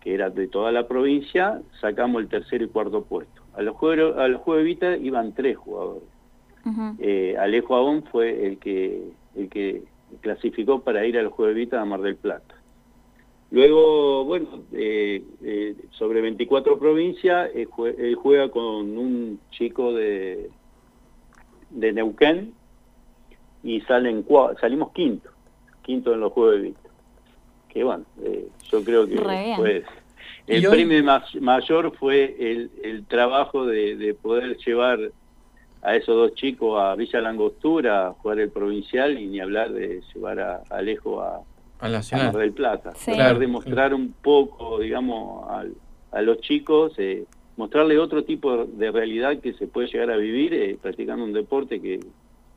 que 0.00 0.14
era 0.14 0.30
de 0.30 0.48
toda 0.48 0.72
la 0.72 0.88
provincia, 0.88 1.62
sacamos 1.80 2.22
el 2.22 2.28
tercer 2.28 2.62
y 2.62 2.68
cuarto 2.68 3.04
puesto. 3.04 3.42
A 3.54 3.62
los 3.62 3.76
Juegos, 3.76 4.18
a 4.18 4.28
los 4.28 4.40
juegos 4.40 4.62
Evita 4.62 4.96
iban 4.96 5.32
tres 5.32 5.56
jugadores. 5.56 6.08
Eh, 6.98 7.36
Alejo 7.38 7.74
Aón 7.74 8.04
fue 8.10 8.46
el 8.46 8.58
que, 8.58 9.10
el 9.36 9.48
que 9.48 9.82
clasificó 10.20 10.82
para 10.82 11.04
ir 11.06 11.18
a 11.18 11.22
los 11.22 11.32
Juegos 11.32 11.52
Evita 11.52 11.80
a 11.80 11.84
Mar 11.84 12.00
del 12.00 12.16
Plata. 12.16 12.54
Luego, 13.52 14.24
bueno, 14.24 14.64
eh, 14.72 15.22
eh, 15.42 15.76
sobre 15.90 16.22
24 16.22 16.78
provincias, 16.78 17.50
él 17.54 18.14
juega 18.14 18.48
con 18.48 18.96
un 18.96 19.40
chico 19.50 19.92
de, 19.92 20.48
de 21.68 21.92
Neuquén 21.92 22.54
y 23.62 23.82
salen 23.82 24.24
salimos 24.58 24.92
quinto, 24.92 25.28
quinto 25.82 26.14
en 26.14 26.20
los 26.20 26.32
Juegos 26.32 26.54
de 26.54 26.60
Vista. 26.62 26.88
Que 27.68 27.84
bueno, 27.84 28.06
eh, 28.24 28.48
yo 28.70 28.82
creo 28.82 29.06
que 29.06 29.16
pues, 29.56 29.84
el 30.46 30.66
premio 30.70 31.20
mayor 31.42 31.94
fue 31.98 32.34
el, 32.38 32.70
el 32.82 33.04
trabajo 33.04 33.66
de, 33.66 34.16
poder 34.22 34.56
llevar 34.64 34.98
a 35.82 35.94
esos 35.94 36.16
dos 36.16 36.34
chicos 36.36 36.80
a 36.80 36.94
Villa 36.94 37.20
Langostura 37.20 38.06
a 38.06 38.12
jugar 38.14 38.40
el 38.40 38.50
provincial 38.50 39.18
y 39.18 39.26
ni 39.26 39.40
hablar 39.40 39.72
de 39.72 40.00
llevar 40.14 40.40
a 40.40 40.62
Alejo 40.70 41.20
a, 41.20 41.42
a 41.82 41.88
la 41.88 42.00
Mar 42.12 42.36
del 42.36 42.52
Plata. 42.52 42.92
Para 43.04 43.34
demostrar 43.34 43.92
un 43.92 44.12
poco, 44.12 44.78
digamos, 44.78 45.46
a, 46.12 46.22
los 46.22 46.40
chicos, 46.40 46.92
eh, 46.98 47.24
mostrarle 47.56 47.98
otro 47.98 48.24
tipo 48.24 48.64
de 48.66 48.90
realidad 48.92 49.38
que 49.40 49.52
se 49.54 49.66
puede 49.66 49.88
llegar 49.88 50.10
a 50.10 50.16
vivir 50.16 50.54
eh, 50.54 50.78
practicando 50.80 51.24
un 51.24 51.32
deporte 51.32 51.80
que, 51.80 51.98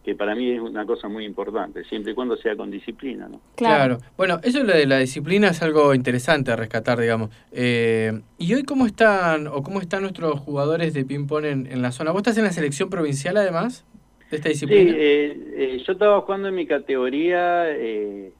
que 0.04 0.14
para 0.14 0.36
mí 0.36 0.52
es 0.52 0.60
una 0.60 0.86
cosa 0.86 1.08
muy 1.08 1.26
importante, 1.26 1.84
siempre 1.86 2.12
y 2.12 2.16
cuando 2.16 2.38
sea 2.38 2.56
con 2.56 2.70
disciplina. 2.70 3.28
¿no? 3.28 3.42
Claro. 3.56 3.98
Bueno, 4.16 4.40
eso 4.44 4.64
de 4.64 4.86
la 4.86 5.00
disciplina 5.00 5.48
es 5.50 5.62
algo 5.64 5.96
interesante 5.96 6.52
a 6.52 6.56
rescatar, 6.56 7.00
digamos. 7.00 7.32
Eh, 7.52 8.22
¿Y 8.38 8.54
hoy 8.54 8.64
cómo 8.64 8.86
están 8.86 9.48
o 9.48 9.64
cómo 9.64 9.82
están 9.82 10.02
nuestros 10.04 10.40
jugadores 10.40 10.94
de 10.94 11.04
ping-pong 11.04 11.46
en, 11.46 11.66
en, 11.66 11.82
la 11.82 11.92
zona? 11.92 12.12
¿Vos 12.12 12.20
estás 12.20 12.38
en 12.38 12.44
la 12.44 12.52
selección 12.52 12.92
provincial 12.92 13.38
además 13.38 13.86
de 14.30 14.38
esta 14.38 14.50
disciplina? 14.50 14.92
Sí, 14.92 15.84
yo 15.84 15.94
estaba 15.94 16.22
jugando 16.22 16.50
en 16.50 16.56
mi 16.56 16.68
categoría 16.68 17.66
eh, 17.70 18.34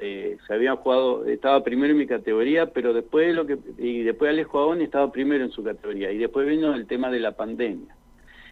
eh, 0.00 0.38
se 0.46 0.54
habían 0.54 0.76
jugado, 0.76 1.26
estaba 1.26 1.62
primero 1.62 1.92
en 1.92 1.98
mi 1.98 2.06
categoría, 2.06 2.66
pero 2.66 2.92
después 2.92 3.34
lo 3.34 3.46
que 3.46 3.58
y 3.78 4.02
después 4.02 4.30
Alejo 4.30 4.58
Aón 4.58 4.82
estaba 4.82 5.10
primero 5.12 5.44
en 5.44 5.50
su 5.50 5.62
categoría 5.62 6.12
y 6.12 6.18
después 6.18 6.46
vino 6.46 6.74
el 6.74 6.86
tema 6.86 7.10
de 7.10 7.20
la 7.20 7.32
pandemia. 7.32 7.94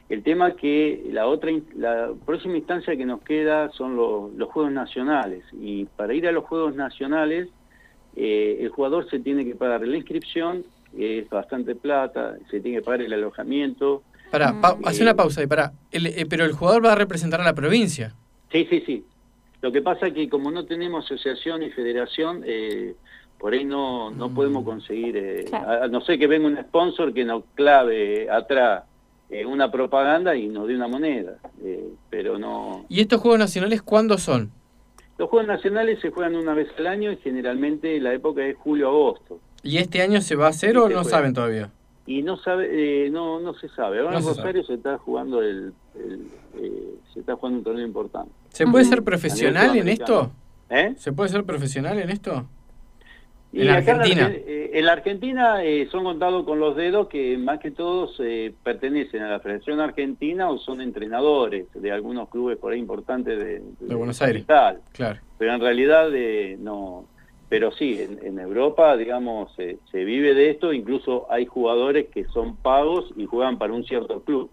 El 0.08 0.22
tema 0.22 0.54
que 0.54 1.02
la 1.10 1.26
otra 1.26 1.50
la 1.74 2.12
próxima 2.26 2.58
instancia 2.58 2.96
que 2.96 3.06
nos 3.06 3.22
queda 3.22 3.70
son 3.70 3.96
los, 3.96 4.32
los 4.34 4.50
Juegos 4.50 4.72
Nacionales 4.72 5.44
y 5.52 5.86
para 5.86 6.14
ir 6.14 6.26
a 6.28 6.32
los 6.32 6.44
Juegos 6.44 6.74
Nacionales 6.74 7.48
eh, 8.16 8.58
el 8.60 8.68
jugador 8.68 9.08
se 9.10 9.18
tiene 9.18 9.44
que 9.44 9.54
pagar 9.54 9.86
la 9.86 9.96
inscripción, 9.96 10.64
que 10.94 11.20
es 11.20 11.28
bastante 11.28 11.74
plata, 11.74 12.36
se 12.50 12.60
tiene 12.60 12.78
que 12.78 12.84
pagar 12.84 13.02
el 13.02 13.12
alojamiento. 13.12 14.02
Para, 14.30 14.54
hace 14.84 15.02
una 15.02 15.14
pausa 15.14 15.42
y 15.42 15.46
para, 15.46 15.72
pero 16.28 16.44
el 16.44 16.52
jugador 16.52 16.84
va 16.84 16.92
a 16.92 16.96
representar 16.96 17.40
a 17.40 17.44
la 17.44 17.54
provincia. 17.54 18.14
Sí, 18.52 18.66
sí, 18.70 18.82
sí. 18.86 19.04
Lo 19.64 19.72
que 19.72 19.80
pasa 19.80 20.08
es 20.08 20.12
que 20.12 20.28
como 20.28 20.50
no 20.50 20.66
tenemos 20.66 21.06
asociación 21.06 21.62
y 21.62 21.70
federación, 21.70 22.42
eh, 22.44 22.96
por 23.38 23.54
ahí 23.54 23.64
no, 23.64 24.10
no 24.10 24.28
mm. 24.28 24.34
podemos 24.34 24.62
conseguir, 24.62 25.16
eh, 25.16 25.46
a, 25.54 25.88
no 25.88 26.02
sé 26.02 26.18
que 26.18 26.26
venga 26.26 26.48
un 26.48 26.58
sponsor 26.58 27.14
que 27.14 27.24
nos 27.24 27.44
clave 27.54 28.28
atrás 28.30 28.84
eh, 29.30 29.46
una 29.46 29.70
propaganda 29.70 30.36
y 30.36 30.48
nos 30.48 30.68
dé 30.68 30.76
una 30.76 30.86
moneda, 30.86 31.38
pero 32.10 32.38
no... 32.38 32.84
¿Y 32.90 33.00
estos 33.00 33.22
Juegos 33.22 33.38
Nacionales 33.38 33.80
cuándo 33.80 34.18
son? 34.18 34.52
Los 35.16 35.30
Juegos 35.30 35.48
Nacionales 35.48 35.98
se 36.00 36.10
juegan 36.10 36.36
una 36.36 36.52
vez 36.52 36.68
al 36.76 36.86
año 36.86 37.10
y 37.10 37.16
generalmente 37.16 37.98
la 38.00 38.12
época 38.12 38.44
es 38.44 38.58
julio-agosto. 38.58 39.40
¿Y 39.62 39.78
este 39.78 40.02
año 40.02 40.20
se 40.20 40.36
va 40.36 40.48
a 40.48 40.50
hacer 40.50 40.76
o 40.76 40.90
no 40.90 41.04
saben 41.04 41.32
todavía? 41.32 41.70
Y 42.04 42.20
no 42.20 42.36
sabe, 42.36 43.08
no, 43.10 43.40
no 43.40 43.54
se 43.54 43.70
sabe. 43.70 44.00
Ahora 44.00 44.18
en 44.18 44.26
Rosario 44.26 44.62
se 44.62 44.74
está 44.74 44.98
jugando 44.98 45.40
el, 45.40 45.72
se 47.14 47.20
está 47.20 47.34
jugando 47.34 47.60
un 47.60 47.64
torneo 47.64 47.86
importante. 47.86 48.43
¿Se 48.54 48.68
puede 48.68 48.84
ser 48.84 49.02
profesional 49.02 49.76
en 49.76 49.88
esto? 49.88 50.30
¿Eh? 50.70 50.94
¿Se 50.96 51.12
puede 51.12 51.28
ser 51.28 51.42
profesional 51.42 51.98
en 51.98 52.10
esto? 52.10 52.46
en 53.52 53.68
Argentina. 53.68 54.32
En, 54.32 54.86
la 54.86 54.92
Argentina 54.92 55.64
eh, 55.64 55.88
son 55.90 56.04
contados 56.04 56.44
con 56.44 56.60
los 56.60 56.76
dedos 56.76 57.08
que 57.08 57.36
más 57.36 57.58
que 57.58 57.72
todos 57.72 58.16
eh, 58.20 58.52
pertenecen 58.62 59.22
a 59.22 59.30
la 59.30 59.40
Federación 59.40 59.80
Argentina 59.80 60.50
o 60.50 60.58
son 60.58 60.80
entrenadores 60.80 61.66
de 61.74 61.92
algunos 61.92 62.28
clubes 62.28 62.58
por 62.58 62.72
ahí 62.72 62.78
importantes 62.78 63.38
de, 63.38 63.94
Buenos 63.94 64.22
Aires. 64.22 64.44
Claro. 64.44 65.18
Pero 65.38 65.52
en 65.52 65.60
realidad 65.60 66.08
no. 66.58 67.06
Pero 67.48 67.72
sí, 67.72 68.00
en, 68.00 68.38
Europa, 68.38 68.96
digamos, 68.96 69.52
se 69.56 70.04
vive 70.04 70.34
de 70.34 70.50
esto. 70.50 70.72
Incluso 70.72 71.26
hay 71.28 71.46
jugadores 71.46 72.06
que 72.06 72.24
son 72.26 72.56
pagos 72.56 73.12
y 73.16 73.26
juegan 73.26 73.58
para 73.58 73.72
un 73.72 73.84
cierto 73.84 74.22
club. 74.22 74.48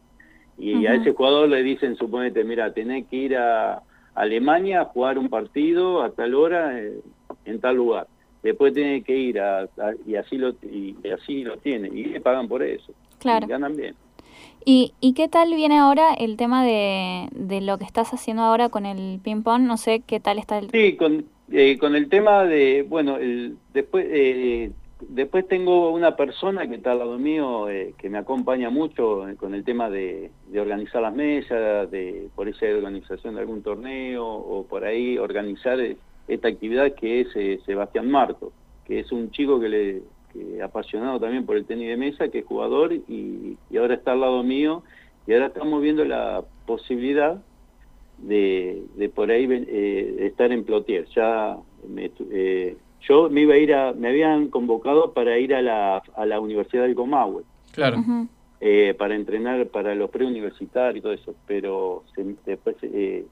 Y 0.58 0.86
a 0.86 0.93
ese 0.93 1.13
jugador 1.13 1.50
le 1.50 1.63
dicen, 1.63 1.96
suponete, 1.96 2.43
mira, 2.43 2.72
tenés 2.72 3.08
que 3.08 3.15
ir 3.15 3.38
a 3.38 3.81
Alemania 4.15 4.82
a 4.82 4.86
jugar 4.86 5.18
un 5.18 5.30
partido 5.30 6.01
a 6.01 6.12
tal 6.12 6.36
hora 6.36 6.80
eh, 6.80 7.00
en 7.46 7.60
tal 7.60 7.75
lugar. 7.77 8.08
Después 8.44 8.74
tiene 8.74 9.03
que 9.03 9.15
ir 9.15 9.39
a, 9.39 9.70
y 10.06 10.15
así 10.15 10.38
lo 10.38 10.50
y, 10.63 10.96
así 11.13 11.44
lo 11.44 11.58
tiene 11.58 11.89
y 11.89 12.06
le 12.06 12.22
pagan 12.22 12.48
por 12.48 12.63
eso. 12.63 12.91
Claro. 13.20 13.46
Y 13.46 13.50
ganan 13.50 13.75
bien. 13.75 13.96
¿Y, 14.65 14.94
¿Y 15.00 15.13
qué 15.13 15.27
tal 15.27 15.53
viene 15.53 15.77
ahora 15.77 16.13
el 16.13 16.38
tema 16.38 16.63
de, 16.63 17.27
de 17.32 17.62
lo 17.62 17.77
que 17.77 17.86
estás 17.86 18.13
haciendo 18.13 18.44
ahora 18.44 18.70
con 18.70 18.86
el 18.86 19.20
ping 19.24 19.41
pong? 19.44 19.62
No 19.62 19.77
sé 19.77 20.01
qué 20.06 20.20
tal 20.20 20.38
está 20.38 20.60
el... 20.60 20.70
Sí, 20.70 20.96
con, 20.98 21.25
eh, 21.51 21.77
con 21.80 21.96
el 21.96 22.10
tema 22.10 22.44
de, 22.44 22.86
bueno, 22.88 23.18
el, 23.18 23.58
después 23.74 24.06
eh, 24.10 24.72
después 25.10 25.48
tengo 25.48 25.91
una 25.91 26.15
persona 26.15 26.67
que 26.67 26.75
está 26.75 26.91
al 26.91 27.00
lado 27.00 27.17
mío, 27.17 27.70
eh, 27.70 27.93
que 27.98 28.10
me 28.10 28.17
acompaña 28.17 28.70
mucho 28.70 29.27
eh, 29.27 29.36
con 29.36 29.53
el 29.53 29.63
tema 29.63 29.89
de, 29.89 30.31
organizar 30.55 31.01
las 31.01 31.13
mesas, 31.13 31.89
de 31.91 32.29
por 32.36 32.48
esa 32.48 32.65
organización 32.65 33.36
de 33.36 33.41
algún 33.41 33.62
torneo 33.62 34.25
o 34.25 34.65
por 34.65 34.84
ahí 34.84 35.17
organizar 35.17 35.79
eh, 35.79 35.98
esta 36.27 36.48
actividad 36.48 36.93
que 36.93 37.22
es 37.22 37.63
Sebastián 37.65 38.10
Marto, 38.10 38.51
que 38.86 39.00
es 39.00 39.12
un 39.12 39.31
chico 39.31 39.60
que 39.60 39.70
le 39.70 40.01
apasionado 40.63 41.20
también 41.20 41.46
por 41.46 41.58
el 41.58 41.65
tenis 41.65 41.89
de 41.89 41.98
mesa, 41.98 42.29
que 42.29 42.39
es 42.39 42.46
jugador 42.46 42.93
y, 42.93 43.58
ahora 43.77 43.96
está 43.96 44.13
al 44.13 44.22
lado 44.22 44.43
mío 44.43 44.84
y 45.27 45.34
ahora 45.34 45.48
estamos 45.48 45.81
viendo 45.81 46.05
la 46.05 46.43
posibilidad 46.65 47.41
de, 48.17 48.84
de 48.96 49.10
por 49.10 49.29
ahí 49.29 49.46
estar 50.20 50.51
en 50.51 50.63
Plotier. 50.63 51.05
Ya 51.13 51.58
me, 51.86 52.12
yo 53.08 53.29
me 53.29 53.41
iba 53.41 53.55
a 53.55 53.58
ir 53.58 53.74
a, 53.74 53.93
me 53.93 54.10
habían 54.10 54.50
convocado 54.50 55.13
para 55.13 55.38
ir 55.38 55.53
a 55.53 55.62
la, 55.62 56.03
a 56.15 56.25
la 56.25 56.39
Universidad 56.39 56.84
del 56.84 56.96
Comahue. 56.96 57.43
Claro. 57.72 58.03
Eh, 58.60 58.93
para 58.93 59.15
entrenar 59.15 59.67
para 59.70 59.96
los 59.96 60.12
preuniversitarios 60.12 60.98
y 60.98 61.01
todo 61.01 61.13
eso, 61.13 61.34
pero 61.48 62.03
después 62.46 62.75
eh, 62.84 63.25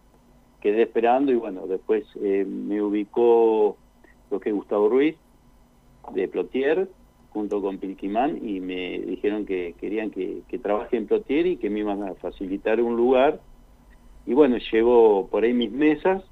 quedé 0.59 0.81
esperando 0.81 1.31
y 1.31 1.35
bueno, 1.35 1.67
después 1.67 2.03
eh, 2.19 2.45
me 2.45 2.81
ubicó 2.81 3.77
lo 4.31 4.39
que 4.39 4.49
es 4.49 4.55
Gustavo 4.55 4.89
Ruiz 4.89 5.15
de 6.13 6.27
Plotier 6.27 6.89
junto 7.29 7.61
con 7.61 7.77
Pilquimán 7.77 8.39
y 8.43 8.59
me 8.59 8.97
dijeron 8.99 9.45
que 9.45 9.75
querían 9.79 10.09
que, 10.09 10.41
que 10.47 10.57
trabaje 10.57 10.97
en 10.97 11.05
Plotier 11.05 11.45
y 11.45 11.57
que 11.57 11.69
me 11.69 11.81
iban 11.81 12.01
a 12.01 12.15
facilitar 12.15 12.81
un 12.81 12.95
lugar 12.95 13.39
y 14.25 14.33
bueno, 14.33 14.57
llevo 14.71 15.27
por 15.27 15.43
ahí 15.43 15.53
mis 15.53 15.71
mesas 15.71 16.23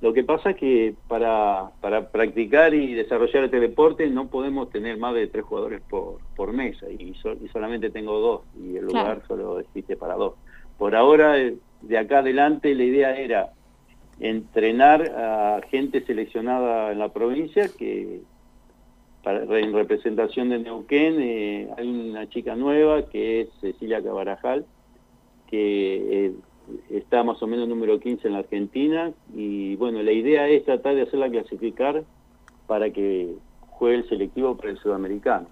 lo 0.00 0.14
que 0.14 0.24
pasa 0.24 0.50
es 0.50 0.56
que 0.56 0.94
para, 1.08 1.72
para 1.80 2.08
practicar 2.08 2.72
y 2.72 2.94
desarrollar 2.94 3.44
este 3.44 3.60
deporte 3.60 4.08
no 4.08 4.28
podemos 4.28 4.70
tener 4.70 4.96
más 4.96 5.14
de 5.14 5.26
tres 5.26 5.44
jugadores 5.44 5.82
por, 5.82 6.18
por 6.36 6.54
mesa 6.54 6.86
y, 6.88 7.14
solamente 7.52 7.90
tengo 7.90 8.18
dos 8.18 8.40
y 8.58 8.76
el 8.76 8.86
lugar 8.86 9.22
solo 9.28 9.60
existe 9.60 9.96
para 9.96 10.14
dos. 10.14 10.34
Por 10.78 10.96
ahora, 10.96 11.38
eh, 11.38 11.56
de 11.82 11.98
acá 11.98 12.20
adelante, 12.20 12.74
la 12.74 12.84
idea 12.84 13.18
era 13.18 13.52
entrenar 14.20 15.02
a 15.02 15.60
gente 15.70 16.00
seleccionada 16.06 16.92
en 16.92 16.98
la 16.98 17.10
provincia 17.10 17.68
que 17.68 18.22
para, 19.22 19.42
en 19.58 19.74
representación 19.74 20.48
de 20.48 20.60
Neuquén 20.60 21.16
eh, 21.20 21.68
hay 21.76 21.88
una 21.88 22.26
chica 22.30 22.56
nueva 22.56 23.06
que 23.10 23.42
es 23.42 23.48
Cecilia 23.60 24.02
Cabarajal 24.02 24.64
que 25.50 26.26
eh, 26.26 26.32
está 26.90 27.22
más 27.22 27.42
o 27.42 27.46
menos 27.46 27.68
número 27.68 27.98
15 27.98 28.26
en 28.26 28.34
la 28.34 28.40
Argentina 28.40 29.12
y 29.34 29.76
bueno, 29.76 30.02
la 30.02 30.12
idea 30.12 30.48
es 30.48 30.64
tratar 30.64 30.94
de 30.94 31.02
hacerla 31.02 31.30
clasificar 31.30 32.04
para 32.66 32.90
que 32.90 33.34
juegue 33.68 33.96
el 33.96 34.08
selectivo 34.08 34.56
para 34.56 34.70
el 34.70 34.78
sudamericano. 34.78 35.48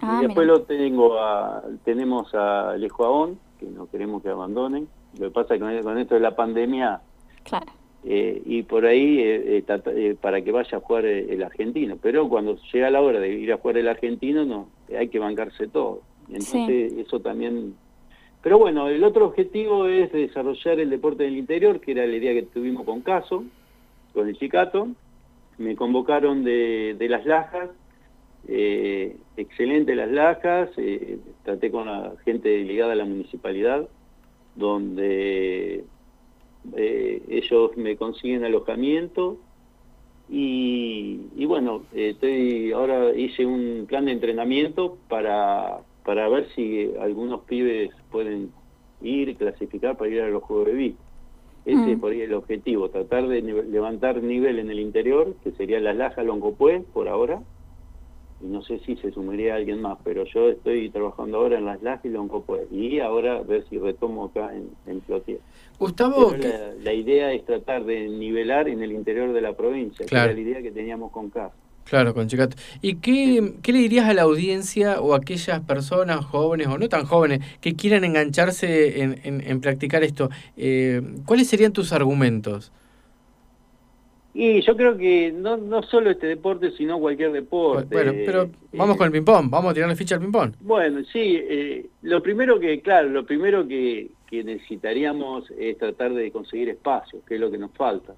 Ah, 0.00 0.20
y 0.20 0.26
después 0.26 0.46
lo 0.46 0.62
tengo 0.62 1.18
a, 1.18 1.62
tenemos 1.84 2.34
a 2.34 2.70
Alejo 2.70 3.04
Aón, 3.04 3.38
que 3.58 3.66
no 3.66 3.88
queremos 3.90 4.22
que 4.22 4.30
abandonen. 4.30 4.88
Lo 5.18 5.28
que 5.28 5.30
pasa 5.30 5.54
es 5.54 5.60
que 5.60 5.82
con 5.82 5.98
esto 5.98 6.14
de 6.14 6.20
la 6.20 6.36
pandemia, 6.36 7.00
claro. 7.44 7.66
Eh, 8.02 8.40
y 8.46 8.62
por 8.62 8.86
ahí 8.86 9.18
eh, 9.18 9.64
eh, 9.66 10.16
para 10.18 10.40
que 10.42 10.52
vaya 10.52 10.78
a 10.78 10.80
jugar 10.80 11.04
el, 11.04 11.42
argentino. 11.42 11.98
Pero 12.00 12.28
cuando 12.28 12.56
llega 12.72 12.90
la 12.90 13.02
hora 13.02 13.20
de 13.20 13.28
ir 13.28 13.52
a 13.52 13.58
jugar 13.58 13.76
el 13.76 13.88
argentino, 13.88 14.44
no 14.44 14.68
hay 14.96 15.08
que 15.08 15.18
bancarse 15.18 15.68
todo. 15.68 16.00
Entonces 16.28 16.94
eso 16.94 17.20
también 17.20 17.74
pero 18.42 18.58
bueno, 18.58 18.88
el 18.88 19.04
otro 19.04 19.26
objetivo 19.26 19.86
es 19.86 20.10
desarrollar 20.12 20.80
el 20.80 20.90
deporte 20.90 21.24
del 21.24 21.36
interior, 21.36 21.80
que 21.80 21.92
era 21.92 22.06
la 22.06 22.16
idea 22.16 22.32
que 22.32 22.42
tuvimos 22.44 22.84
con 22.84 23.02
Caso, 23.02 23.44
con 24.14 24.28
el 24.28 24.38
Chicato. 24.38 24.88
Me 25.58 25.76
convocaron 25.76 26.42
de, 26.44 26.96
Las 27.08 27.26
Lajas 27.26 27.70
Eh, 28.48 29.16
excelente 29.36 29.94
las 29.94 30.10
lajas, 30.10 30.70
eh, 30.78 31.18
traté 31.44 31.70
con 31.70 31.86
la 31.86 32.14
gente 32.24 32.64
ligada 32.64 32.92
a 32.94 32.96
la 32.96 33.04
municipalidad, 33.04 33.86
donde 34.56 35.84
eh, 36.74 37.22
ellos 37.28 37.76
me 37.76 37.96
consiguen 37.96 38.44
alojamiento 38.44 39.36
y, 40.30 41.20
y 41.36 41.44
bueno, 41.44 41.82
estoy 41.92 42.72
ahora 42.72 43.14
hice 43.14 43.44
un 43.44 43.84
plan 43.86 44.06
de 44.06 44.12
entrenamiento 44.12 44.96
para, 45.08 45.80
para 46.04 46.28
ver 46.28 46.48
si 46.54 46.90
algunos 47.00 47.42
pibes 47.44 47.90
pueden 48.10 48.50
ir, 49.02 49.36
clasificar 49.36 49.96
para 49.96 50.10
ir 50.10 50.20
a 50.20 50.28
los 50.28 50.42
Juegos 50.42 50.66
de. 50.68 50.96
Ese 51.66 51.96
Mm. 51.96 52.00
por 52.00 52.12
ahí 52.12 52.22
el 52.22 52.32
objetivo, 52.34 52.88
tratar 52.88 53.28
de 53.28 53.42
nive- 53.42 53.64
levantar 53.70 54.22
nivel 54.22 54.58
en 54.58 54.70
el 54.70 54.80
interior, 54.80 55.34
que 55.44 55.52
sería 55.52 55.78
las 55.78 55.94
Lajas 55.96 56.24
Longopué 56.24 56.82
por 56.92 57.06
ahora, 57.08 57.42
y 58.42 58.46
no 58.46 58.62
sé 58.62 58.78
si 58.78 58.96
se 58.96 59.10
sumaría 59.12 59.54
alguien 59.56 59.82
más, 59.82 59.98
pero 60.02 60.24
yo 60.24 60.48
estoy 60.48 60.88
trabajando 60.88 61.36
ahora 61.36 61.58
en 61.58 61.66
las 61.66 61.82
Lajas 61.82 62.06
y 62.06 62.08
Longopué, 62.08 62.66
y 62.70 63.00
ahora 63.00 63.42
ver 63.42 63.66
si 63.68 63.76
retomo 63.78 64.24
acá 64.24 64.54
en, 64.56 64.70
en 64.86 65.00
Plotier. 65.00 65.40
Gustavo, 65.78 66.30
Pero 66.30 66.40
¿qué- 66.42 66.48
la, 66.48 66.74
la 66.82 66.92
idea 66.94 67.32
es 67.34 67.44
tratar 67.44 67.84
de 67.84 68.08
nivelar 68.08 68.66
en 68.68 68.82
el 68.82 68.92
interior 68.92 69.34
de 69.34 69.42
la 69.42 69.52
provincia, 69.52 70.06
Claro. 70.06 70.28
que 70.28 70.32
era 70.32 70.42
la 70.42 70.48
idea 70.50 70.62
que 70.62 70.72
teníamos 70.72 71.12
con 71.12 71.28
CAS. 71.28 71.52
Claro, 71.84 72.14
con 72.14 72.28
Chicato. 72.28 72.56
¿Y 72.80 72.96
qué, 72.96 73.54
qué 73.62 73.72
le 73.72 73.80
dirías 73.80 74.06
a 74.08 74.14
la 74.14 74.22
audiencia 74.22 75.00
o 75.00 75.12
a 75.14 75.16
aquellas 75.18 75.60
personas 75.62 76.24
jóvenes 76.24 76.68
o 76.68 76.78
no 76.78 76.88
tan 76.88 77.04
jóvenes 77.04 77.40
que 77.60 77.74
quieran 77.74 78.04
engancharse 78.04 79.02
en, 79.02 79.20
en- 79.24 79.40
en 79.40 79.60
practicar 79.60 80.04
esto? 80.04 80.30
Eh, 80.56 81.02
¿Cuáles 81.26 81.48
serían 81.48 81.72
tus 81.72 81.92
argumentos? 81.92 82.72
Y 84.32 84.62
yo 84.62 84.76
creo 84.76 84.96
que 84.96 85.32
no, 85.32 85.56
no 85.56 85.82
solo 85.82 86.10
este 86.10 86.28
deporte, 86.28 86.70
sino 86.72 87.00
cualquier 87.00 87.32
deporte. 87.32 87.94
Bueno, 87.94 88.12
pero 88.24 88.50
vamos 88.72 88.94
Eh, 88.94 88.98
con 88.98 89.06
el 89.06 89.12
ping-pong, 89.12 89.50
vamos 89.50 89.70
a 89.72 89.74
tirarle 89.74 89.96
ficha 89.96 90.14
al 90.14 90.20
ping-pong. 90.20 90.54
Bueno, 90.60 91.02
sí, 91.12 91.36
eh, 91.40 91.90
lo 92.02 92.22
primero 92.22 92.60
que, 92.60 92.80
claro, 92.82 93.08
lo 93.08 93.24
primero 93.26 93.66
que, 93.66 94.12
que 94.26 94.44
necesitaríamos 94.44 95.50
es 95.58 95.78
tratar 95.78 96.12
de 96.14 96.30
conseguir 96.30 96.68
espacios, 96.68 97.24
que 97.24 97.34
es 97.34 97.40
lo 97.40 97.50
que 97.50 97.58
nos 97.58 97.72
falta. 97.72 98.14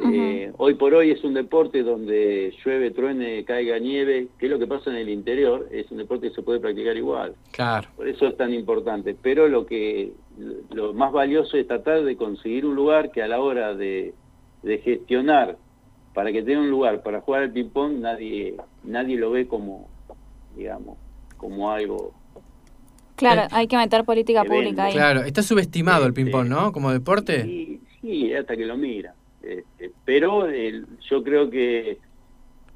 Eh, 0.00 0.50
hoy 0.56 0.74
por 0.74 0.94
hoy 0.94 1.10
es 1.10 1.22
un 1.22 1.34
deporte 1.34 1.82
donde 1.82 2.54
llueve, 2.64 2.90
truene, 2.92 3.44
caiga 3.44 3.78
nieve, 3.78 4.28
que 4.38 4.46
es 4.46 4.52
lo 4.52 4.58
que 4.58 4.66
pasa 4.66 4.90
en 4.90 4.96
el 4.96 5.08
interior, 5.10 5.68
es 5.70 5.90
un 5.90 5.98
deporte 5.98 6.28
que 6.28 6.34
se 6.34 6.42
puede 6.42 6.60
practicar 6.60 6.96
igual. 6.96 7.34
Claro, 7.50 7.88
Por 7.96 8.08
eso 8.08 8.26
es 8.26 8.36
tan 8.36 8.54
importante. 8.54 9.14
Pero 9.20 9.48
lo 9.48 9.66
que 9.66 10.12
lo 10.70 10.94
más 10.94 11.12
valioso 11.12 11.56
es 11.58 11.66
tratar 11.66 12.04
de 12.04 12.16
conseguir 12.16 12.64
un 12.64 12.74
lugar 12.74 13.10
que 13.12 13.22
a 13.22 13.28
la 13.28 13.40
hora 13.40 13.74
de, 13.74 14.14
de 14.62 14.78
gestionar 14.78 15.56
para 16.14 16.32
que 16.32 16.42
tenga 16.42 16.60
un 16.60 16.70
lugar 16.70 17.02
para 17.02 17.20
jugar 17.20 17.42
al 17.42 17.52
ping-pong, 17.52 17.98
nadie, 17.98 18.56
nadie 18.84 19.16
lo 19.16 19.30
ve 19.30 19.46
como, 19.46 19.88
digamos, 20.56 20.96
como 21.36 21.70
algo. 21.70 22.12
Claro, 23.16 23.42
hay 23.50 23.66
que 23.66 23.76
meter 23.76 24.04
política 24.04 24.42
pública 24.44 24.84
ahí. 24.84 24.94
claro. 24.94 25.20
Está 25.20 25.42
subestimado 25.42 26.04
el 26.04 26.10
Este, 26.10 26.22
ping-pong, 26.22 26.48
¿no? 26.48 26.72
Como 26.72 26.90
deporte. 26.92 27.42
Sí, 27.44 27.80
sí, 28.00 28.32
hasta 28.34 28.56
que 28.56 28.64
lo 28.66 28.76
mira. 28.76 29.14
Este, 29.42 29.90
pero 30.04 30.46
yo 30.50 31.22
creo 31.22 31.50
que 31.50 31.98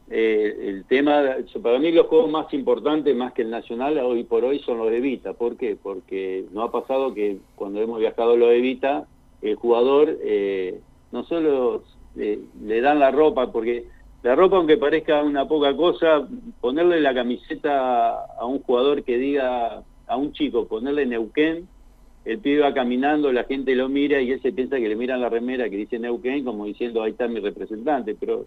eh, 0.09 0.57
el 0.61 0.85
tema, 0.85 1.37
para 1.63 1.79
mí 1.79 1.91
los 1.93 2.07
juegos 2.07 2.31
más 2.31 2.53
importantes, 2.55 3.15
más 3.17 3.33
que 3.33 3.43
el 3.43 3.51
nacional, 3.51 3.99
hoy 3.99 4.25
por 4.25 4.45
hoy 4.45 4.61
son 4.61 4.79
los 4.79 4.91
de 4.91 5.01
Vita. 5.01 5.33
¿Por 5.33 5.57
qué? 5.57 5.77
Porque 5.81 6.45
no 6.53 6.63
ha 6.63 6.71
pasado 6.71 7.15
que 7.15 7.39
cuando 7.55 7.81
hemos 7.81 7.99
viajado 7.99 8.37
los 8.37 8.51
de 8.51 8.61
Vita, 8.61 9.07
el 9.43 9.57
jugador 9.57 10.17
eh, 10.23 10.81
no 11.13 11.25
solo 11.25 11.85
le 12.15 12.81
dan 12.81 12.99
la 12.99 13.11
ropa, 13.11 13.53
porque 13.53 13.85
la 14.23 14.35
ropa, 14.35 14.57
aunque 14.57 14.77
parezca 14.77 15.23
una 15.23 15.47
poca 15.47 15.77
cosa, 15.77 16.27
ponerle 16.61 17.01
la 17.01 17.15
camiseta 17.15 18.25
a 18.25 18.45
un 18.45 18.61
jugador 18.63 19.05
que 19.05 19.19
diga, 19.19 19.83
a 20.07 20.17
un 20.17 20.33
chico, 20.33 20.67
ponerle 20.67 21.07
Neuquén, 21.07 21.69
el 22.27 22.39
pibe 22.41 22.61
va 22.61 22.75
caminando, 22.75 23.33
la 23.33 23.45
gente 23.45 23.75
lo 23.75 23.89
mira 23.89 24.21
y 24.21 24.31
él 24.33 24.41
se 24.43 24.53
piensa 24.53 24.77
que 24.77 24.89
le 24.89 24.97
miran 24.97 25.21
la 25.21 25.29
remera 25.29 25.71
que 25.71 25.77
dice 25.77 25.99
Neuquén 25.99 26.45
como 26.45 26.67
diciendo 26.67 27.03
ahí 27.03 27.13
está 27.13 27.29
mi 27.29 27.41
representante, 27.41 28.15
pero 28.15 28.47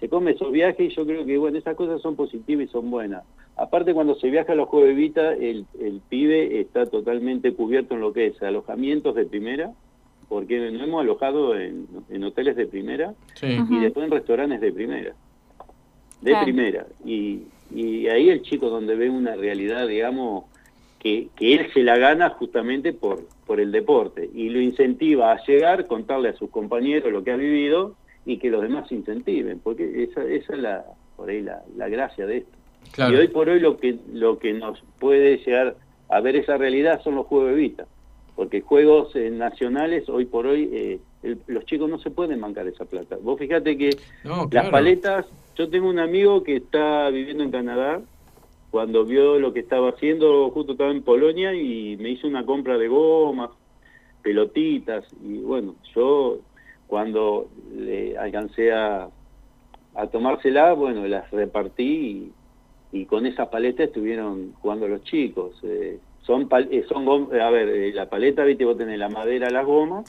se 0.00 0.08
come 0.08 0.30
esos 0.32 0.50
viajes 0.50 0.92
y 0.92 0.94
yo 0.94 1.04
creo 1.06 1.24
que 1.26 1.38
bueno, 1.38 1.58
esas 1.58 1.76
cosas 1.76 2.00
son 2.00 2.16
positivas 2.16 2.66
y 2.66 2.68
son 2.68 2.90
buenas. 2.90 3.24
Aparte 3.56 3.92
cuando 3.94 4.14
se 4.14 4.30
viaja 4.30 4.52
a 4.52 4.56
los 4.56 4.68
Juegos 4.68 4.88
de 4.88 4.94
Vita, 4.94 5.32
el, 5.34 5.66
el 5.80 6.00
pibe 6.08 6.60
está 6.60 6.86
totalmente 6.86 7.52
cubierto 7.52 7.94
en 7.94 8.00
lo 8.00 8.12
que 8.12 8.26
es 8.26 8.42
alojamientos 8.42 9.14
de 9.16 9.26
primera, 9.26 9.72
porque 10.28 10.70
nos 10.70 10.82
hemos 10.82 11.00
alojado 11.02 11.58
en, 11.58 11.86
en 12.10 12.22
hoteles 12.24 12.54
de 12.56 12.66
primera 12.66 13.14
Sí. 13.34 13.58
Y 13.70 13.78
después 13.80 14.04
en 14.06 14.12
restaurantes 14.12 14.60
de 14.60 14.72
primera. 14.72 15.14
De 16.22 16.30
Claro. 16.30 16.44
primera. 16.44 16.86
Y, 17.04 17.42
y 17.74 18.06
ahí 18.08 18.28
el 18.30 18.42
chico 18.42 18.70
donde 18.70 18.94
ve 18.94 19.10
una 19.10 19.36
realidad, 19.36 19.86
digamos, 19.88 20.44
que, 20.98 21.28
que 21.36 21.54
él 21.54 21.72
se 21.72 21.82
la 21.82 21.96
gana 21.96 22.30
justamente 22.30 22.92
por, 22.92 23.20
por 23.46 23.60
el 23.60 23.70
deporte 23.72 24.28
y 24.34 24.48
lo 24.48 24.60
incentiva 24.60 25.32
a 25.32 25.44
llegar, 25.46 25.86
contarle 25.86 26.30
a 26.30 26.36
sus 26.36 26.50
compañeros 26.50 27.12
lo 27.12 27.22
que 27.22 27.30
ha 27.30 27.36
vivido 27.36 27.94
y 28.26 28.38
que 28.38 28.50
los 28.50 28.62
demás 28.62 28.88
se 28.88 28.94
incentiven, 28.96 29.60
porque 29.60 30.02
esa, 30.04 30.22
esa 30.24 30.52
es 30.54 30.58
la, 30.58 30.84
por 31.16 31.30
ahí 31.30 31.40
la, 31.40 31.62
la 31.76 31.88
gracia 31.88 32.26
de 32.26 32.38
esto. 32.38 32.52
Claro. 32.92 33.14
Y 33.14 33.16
hoy 33.18 33.28
por 33.28 33.48
hoy 33.48 33.60
lo 33.60 33.76
que, 33.78 33.96
lo 34.12 34.38
que 34.38 34.52
nos 34.52 34.82
puede 34.98 35.38
llegar 35.38 35.76
a 36.08 36.20
ver 36.20 36.36
esa 36.36 36.56
realidad 36.56 37.00
son 37.02 37.14
los 37.14 37.26
juegos 37.26 37.50
de 37.50 37.54
vista, 37.56 37.86
porque 38.34 38.60
juegos 38.60 39.14
eh, 39.14 39.30
nacionales 39.30 40.08
hoy 40.08 40.24
por 40.24 40.46
hoy 40.46 40.68
eh, 40.72 40.98
el- 41.22 41.38
los 41.46 41.64
chicos 41.66 41.88
no 41.90 41.98
se 41.98 42.10
pueden 42.10 42.40
mancar 42.40 42.66
esa 42.66 42.84
plata. 42.84 43.16
Vos 43.20 43.38
fíjate 43.38 43.76
que 43.76 43.96
No, 44.24 44.48
las 44.50 44.68
paletas, 44.70 45.26
yo 45.56 45.68
tengo 45.68 45.88
un 45.88 45.98
amigo 45.98 46.42
que 46.42 46.56
está 46.56 47.08
viviendo 47.10 47.42
en 47.44 47.50
Canadá, 47.50 48.00
cuando 48.70 49.04
vio 49.04 49.38
lo 49.38 49.52
que 49.52 49.60
estaba 49.60 49.90
haciendo, 49.90 50.50
justo 50.50 50.72
estaba 50.72 50.90
en 50.90 51.02
Polonia 51.02 51.54
y 51.54 51.96
me 51.98 52.10
hizo 52.10 52.26
una 52.26 52.44
compra 52.44 52.76
de 52.78 52.88
gomas, 52.88 53.50
pelotitas, 54.22 55.04
y 55.24 55.38
bueno, 55.38 55.74
yo 55.94 56.38
cuando 56.86 57.48
le 57.74 58.16
alcancé 58.18 58.72
a, 58.72 59.08
a 59.94 60.06
tomársela, 60.08 60.72
bueno, 60.74 61.06
las 61.06 61.30
repartí 61.30 62.32
y, 62.92 63.00
y 63.00 63.04
con 63.06 63.26
esas 63.26 63.48
paletas 63.48 63.88
estuvieron 63.88 64.52
jugando 64.60 64.88
los 64.88 65.02
chicos. 65.04 65.58
Eh, 65.62 65.98
son, 66.22 66.48
eh, 66.70 66.84
son 66.88 67.06
gom- 67.06 67.40
a 67.40 67.50
ver, 67.50 67.68
eh, 67.68 67.92
la 67.92 68.08
paleta, 68.08 68.44
viste, 68.44 68.64
vos 68.64 68.76
tenés 68.76 68.98
la 68.98 69.08
madera, 69.08 69.50
las 69.50 69.64
gomas, 69.66 70.04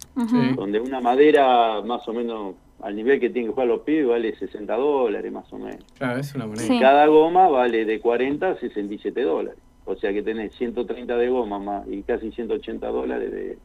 donde 0.56 0.80
una 0.80 1.00
madera 1.02 1.82
más 1.82 2.08
o 2.08 2.14
menos 2.14 2.56
al 2.82 2.96
nivel 2.96 3.20
que 3.20 3.30
tienen 3.30 3.52
que 3.52 3.54
jugar 3.54 3.68
los 3.68 3.82
pibes 3.82 4.08
vale 4.08 4.36
60 4.38 4.76
dólares 4.76 5.32
más 5.32 5.52
o 5.52 5.58
menos. 5.58 5.84
Claro, 5.98 6.20
es 6.20 6.34
una 6.36 6.46
moneda. 6.48 6.68
Sí. 6.68 6.80
Cada 6.80 7.06
goma 7.08 7.48
vale 7.50 7.86
de 7.86 8.00
40 8.00 8.50
a 8.52 8.56
67 8.60 9.22
dólares. 9.22 9.60
O 9.86 9.96
sea 9.96 10.14
que 10.14 10.22
tenés 10.22 10.54
130 10.56 11.18
de 11.18 11.30
goma 11.30 11.60
más 11.60 11.88
y 11.90 12.04
casi 12.04 12.32
180 12.32 12.88
dólares 12.88 13.32
de, 13.32 13.58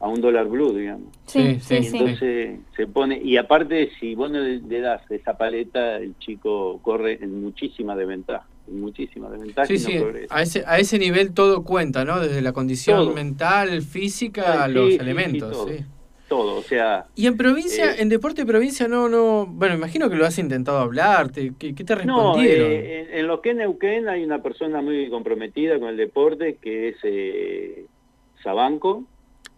a 0.00 0.08
un 0.08 0.20
dólar 0.20 0.46
blue, 0.48 0.72
digamos. 0.72 1.08
Sí, 1.26 1.58
Sí, 1.60 1.82
sí. 1.82 1.96
Entonces 1.98 2.58
se 2.76 2.86
pone, 2.88 3.20
y 3.22 3.36
aparte 3.36 3.90
si 4.00 4.14
vos 4.14 4.30
no 4.30 4.40
le, 4.40 4.80
das 4.80 5.02
esa 5.10 5.38
paleta, 5.38 5.96
el 5.96 6.18
chico 6.18 6.80
corre 6.82 7.18
en 7.22 7.40
muchísima 7.42 7.94
desventaja, 7.96 8.46
en 8.66 8.80
muchísima 8.80 9.30
desventaja 9.30 9.66
Sí, 9.66 9.74
y 9.74 9.78
no 9.78 9.86
sí, 9.88 9.98
progresa. 9.98 10.36
a 10.36 10.42
ese, 10.42 10.64
a 10.66 10.78
ese 10.78 10.98
nivel 10.98 11.32
todo 11.32 11.62
cuenta, 11.64 12.04
¿no? 12.04 12.18
Desde 12.20 12.42
la 12.42 12.52
condición 12.52 12.98
Todo. 12.98 13.14
mental, 13.14 13.80
física, 13.82 14.64
a 14.64 14.66
Sí, 14.68 14.72
los 14.74 14.90
elementos. 14.98 15.66
sí. 15.68 15.84
Todo, 16.28 16.56
o 16.56 16.62
sea, 16.62 17.06
Y 17.14 17.26
en 17.26 17.36
provincia, 17.38 17.92
Eh, 17.92 18.02
en 18.02 18.10
deporte 18.10 18.42
de 18.42 18.46
provincia, 18.46 18.86
no, 18.86 19.08
no, 19.08 19.46
bueno, 19.46 19.74
imagino 19.74 20.10
que 20.10 20.16
lo 20.16 20.26
has 20.26 20.38
intentado 20.38 20.78
hablar, 20.78 21.30
te- 21.30 21.52
¿qué, 21.58 21.72
te 21.72 21.84
No, 22.04 22.34
respondieron? 22.34 22.70
eh, 22.70 23.00
en, 23.10 23.18
en 23.20 23.26
lo 23.26 23.40
que 23.40 23.50
es 23.50 23.56
Neuquén 23.56 24.08
hay 24.08 24.22
una 24.24 24.42
persona 24.42 24.82
muy 24.82 25.08
comprometida 25.08 25.78
con 25.80 25.88
el 25.88 25.96
deporte 25.96 26.58
que 26.60 26.88
es 26.90 26.96
eh, 27.02 27.86
Sabanco. 28.42 29.04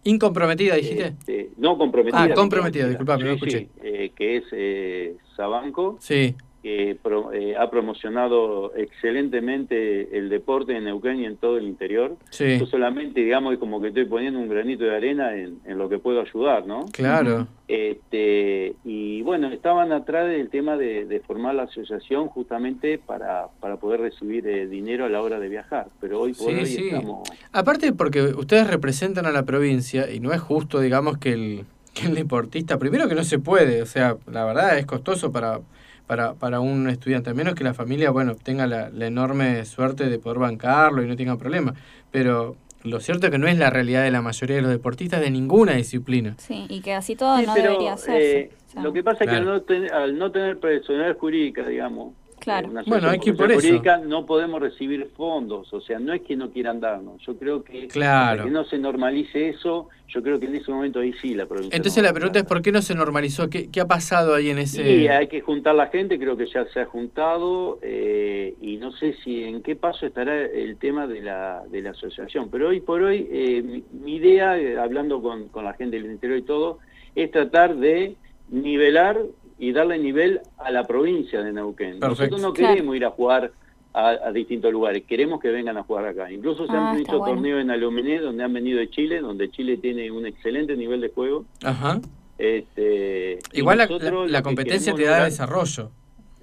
Incomprometida, 0.03 0.75
dijiste. 0.75 1.07
Este, 1.07 1.49
no 1.57 1.77
comprometida. 1.77 2.23
Ah, 2.23 2.33
comprometida, 2.33 2.87
disculpame, 2.87 3.23
no 3.25 3.37
Sí, 3.37 3.51
sí, 3.51 3.69
eh, 3.83 4.11
que 4.15 4.37
es 4.37 4.43
eh, 4.53 5.17
Sabanco, 5.35 5.97
Sí, 5.99 6.35
que 6.61 6.95
pro- 7.01 7.33
eh, 7.33 7.55
ha 7.57 7.69
promocionado 7.71 8.71
excelentemente 8.75 10.17
el 10.17 10.29
deporte 10.29 10.75
en 10.77 10.83
Neuquén 10.85 11.19
y 11.19 11.25
en 11.25 11.37
todo 11.37 11.57
el 11.57 11.65
interior. 11.65 12.17
sí, 12.29 12.59
Yo 12.59 12.65
solamente, 12.67 13.21
digamos, 13.21 13.57
como 13.57 13.81
que 13.81 13.87
estoy 13.89 14.05
poniendo 14.05 14.39
un 14.39 14.47
granito 14.49 14.83
de 14.83 14.95
arena 14.95 15.35
en, 15.35 15.59
en 15.65 15.77
lo 15.77 15.89
que 15.89 15.97
puedo 15.99 16.21
ayudar, 16.21 16.65
¿no? 16.67 16.85
claro. 16.91 17.47
Este, 17.67 18.75
y 18.83 19.21
bueno, 19.21 19.47
estaban 19.51 19.91
atrás 19.91 20.27
del 20.27 20.49
tema 20.49 20.77
de, 20.77 21.05
de 21.05 21.19
formar 21.21 21.55
la 21.55 21.63
asociación 21.63 22.27
justamente 22.27 22.97
para, 22.99 23.47
para 23.59 23.77
poder 23.77 24.01
recibir 24.01 24.45
eh, 24.47 24.67
dinero 24.67 25.05
a 25.05 25.09
la 25.09 25.21
hora 25.21 25.39
de 25.39 25.49
viajar. 25.49 25.87
Pero 25.99 26.21
hoy 26.21 26.33
por 26.33 26.51
Sí, 26.51 26.59
hoy 26.59 26.65
sí. 26.65 26.87
estamos... 26.89 27.29
Aparte 27.51 27.93
porque 27.93 28.21
ustedes 28.23 28.67
representan 28.69 29.25
a 29.25 29.31
la 29.31 29.43
provincia 29.43 30.11
y 30.11 30.19
no 30.19 30.31
es 30.33 30.41
justo, 30.41 30.79
digamos, 30.79 31.17
que 31.17 31.31
el, 31.33 31.65
que 31.93 32.07
el 32.07 32.15
deportista, 32.15 32.77
primero 32.77 33.07
que 33.07 33.15
no 33.15 33.23
se 33.23 33.39
puede, 33.39 33.81
o 33.81 33.85
sea, 33.85 34.15
la 34.29 34.45
verdad 34.45 34.77
es 34.77 34.85
costoso 34.85 35.31
para, 35.31 35.59
para, 36.11 36.33
para 36.33 36.59
un 36.59 36.89
estudiante, 36.89 37.29
al 37.29 37.37
menos 37.37 37.55
que 37.55 37.63
la 37.63 37.73
familia, 37.73 38.11
bueno, 38.11 38.35
tenga 38.35 38.67
la, 38.67 38.89
la 38.89 39.07
enorme 39.07 39.63
suerte 39.63 40.09
de 40.09 40.19
poder 40.19 40.39
bancarlo 40.39 41.01
y 41.01 41.07
no 41.07 41.15
tenga 41.15 41.37
problema. 41.37 41.73
Pero 42.11 42.57
lo 42.83 42.99
cierto 42.99 43.27
es 43.27 43.31
que 43.31 43.37
no 43.37 43.47
es 43.47 43.57
la 43.57 43.69
realidad 43.69 44.03
de 44.03 44.11
la 44.11 44.21
mayoría 44.21 44.57
de 44.57 44.61
los 44.61 44.71
deportistas 44.71 45.21
de 45.21 45.31
ninguna 45.31 45.71
disciplina. 45.71 46.35
Sí, 46.37 46.65
y 46.67 46.81
que 46.81 46.93
así 46.95 47.15
todo 47.15 47.37
Sí, 47.37 47.45
no 47.45 47.53
pero, 47.53 47.69
debería 47.69 47.93
hacerse. 47.93 48.39
eh, 48.41 48.51
O 48.67 48.71
sea, 48.73 48.83
lo 48.83 48.91
que 48.91 49.03
pasa 49.03 49.23
es 49.23 49.29
que 49.29 49.35
al 49.37 49.45
no, 49.45 49.61
tener, 49.61 49.93
al 49.93 50.17
no 50.17 50.31
tener 50.33 50.59
personalidad 50.59 51.17
jurídica, 51.17 51.65
digamos, 51.65 52.13
Claro. 52.41 52.69
Una 52.69 52.81
Bueno, 52.87 53.07
hay 53.09 53.19
que 53.19 53.29
ir 53.29 53.37
por 53.37 53.51
eso. 53.51 53.61
jurídica 53.61 53.99
no 53.99 54.25
podemos 54.25 54.59
recibir 54.59 55.11
fondos, 55.15 55.71
o 55.71 55.79
sea, 55.79 55.99
no 55.99 56.11
es 56.11 56.21
que 56.23 56.35
no 56.35 56.49
quieran 56.49 56.79
darnos. 56.79 57.21
Yo 57.25 57.37
creo 57.37 57.63
que 57.63 57.87
Claro. 57.87 58.43
que 58.45 58.49
no 58.49 58.63
se 58.65 58.79
normalice 58.79 59.49
eso, 59.49 59.89
yo 60.07 60.23
creo 60.23 60.39
que 60.39 60.47
en 60.47 60.55
ese 60.55 60.71
momento 60.71 60.99
ahí 60.99 61.13
sí 61.21 61.35
la 61.35 61.45
provincia. 61.45 61.75
Entonces 61.77 62.01
no 62.01 62.09
la 62.09 62.13
pregunta 62.13 62.39
es 62.39 62.45
por 62.45 62.63
qué 62.63 62.71
no 62.71 62.81
se 62.81 62.95
normalizó, 62.95 63.47
qué, 63.47 63.69
qué 63.69 63.79
ha 63.79 63.87
pasado 63.87 64.33
ahí 64.33 64.49
en 64.49 64.57
ese... 64.57 64.83
Sí, 64.83 65.07
hay 65.07 65.27
que 65.27 65.41
juntar 65.41 65.75
la 65.75 65.87
gente, 65.87 66.17
creo 66.17 66.35
que 66.35 66.47
ya 66.47 66.65
se 66.65 66.79
ha 66.79 66.85
juntado 66.85 67.77
eh, 67.83 68.55
y 68.59 68.77
no 68.77 68.91
sé 68.93 69.13
si 69.23 69.43
en 69.43 69.61
qué 69.61 69.75
paso 69.75 70.07
estará 70.07 70.35
el 70.43 70.77
tema 70.77 71.05
de 71.05 71.21
la, 71.21 71.61
de 71.69 71.81
la 71.83 71.91
asociación, 71.91 72.49
pero 72.49 72.69
hoy 72.69 72.81
por 72.81 73.03
hoy 73.03 73.27
eh, 73.31 73.61
mi, 73.63 73.83
mi 74.03 74.15
idea, 74.15 74.57
eh, 74.59 74.79
hablando 74.79 75.21
con, 75.21 75.47
con 75.49 75.63
la 75.63 75.73
gente 75.75 75.97
del 76.01 76.11
interior 76.11 76.39
y 76.39 76.43
todo, 76.43 76.79
es 77.13 77.29
tratar 77.29 77.75
de 77.75 78.15
nivelar 78.49 79.17
y 79.61 79.71
darle 79.71 79.97
nivel 79.99 80.41
a 80.57 80.71
la 80.71 80.83
provincia 80.85 81.41
de 81.43 81.53
Neuquén. 81.53 81.99
Perfecto. 81.99 82.07
Nosotros 82.09 82.41
no 82.41 82.53
Claro. 82.53 82.73
queremos 82.73 82.95
ir 82.95 83.05
a 83.05 83.11
jugar 83.11 83.51
a, 83.93 84.07
a 84.09 84.31
distintos 84.31 84.71
lugares, 84.71 85.03
queremos 85.07 85.39
que 85.39 85.49
vengan 85.49 85.77
a 85.77 85.83
jugar 85.83 86.05
acá. 86.07 86.31
Incluso 86.31 86.65
se 86.65 86.71
Ah, 86.73 86.91
han 86.91 86.97
hecho 86.99 87.19
bueno. 87.19 87.35
torneos 87.35 87.61
en 87.61 87.69
Aluminé 87.69 88.19
donde 88.19 88.43
han 88.43 88.51
venido 88.53 88.79
de 88.79 88.89
Chile, 88.89 89.19
donde 89.21 89.51
Chile 89.51 89.77
tiene 89.77 90.09
un 90.09 90.25
excelente 90.25 90.75
nivel 90.75 90.99
de 91.01 91.09
juego. 91.09 91.45
Ajá. 91.63 91.99
Este, 92.39 93.37
Igual 93.53 93.77
la, 93.77 94.41
competencia 94.41 94.93
te 94.95 95.03
da 95.03 95.11
lograr- 95.11 95.25
desarrollo. 95.25 95.91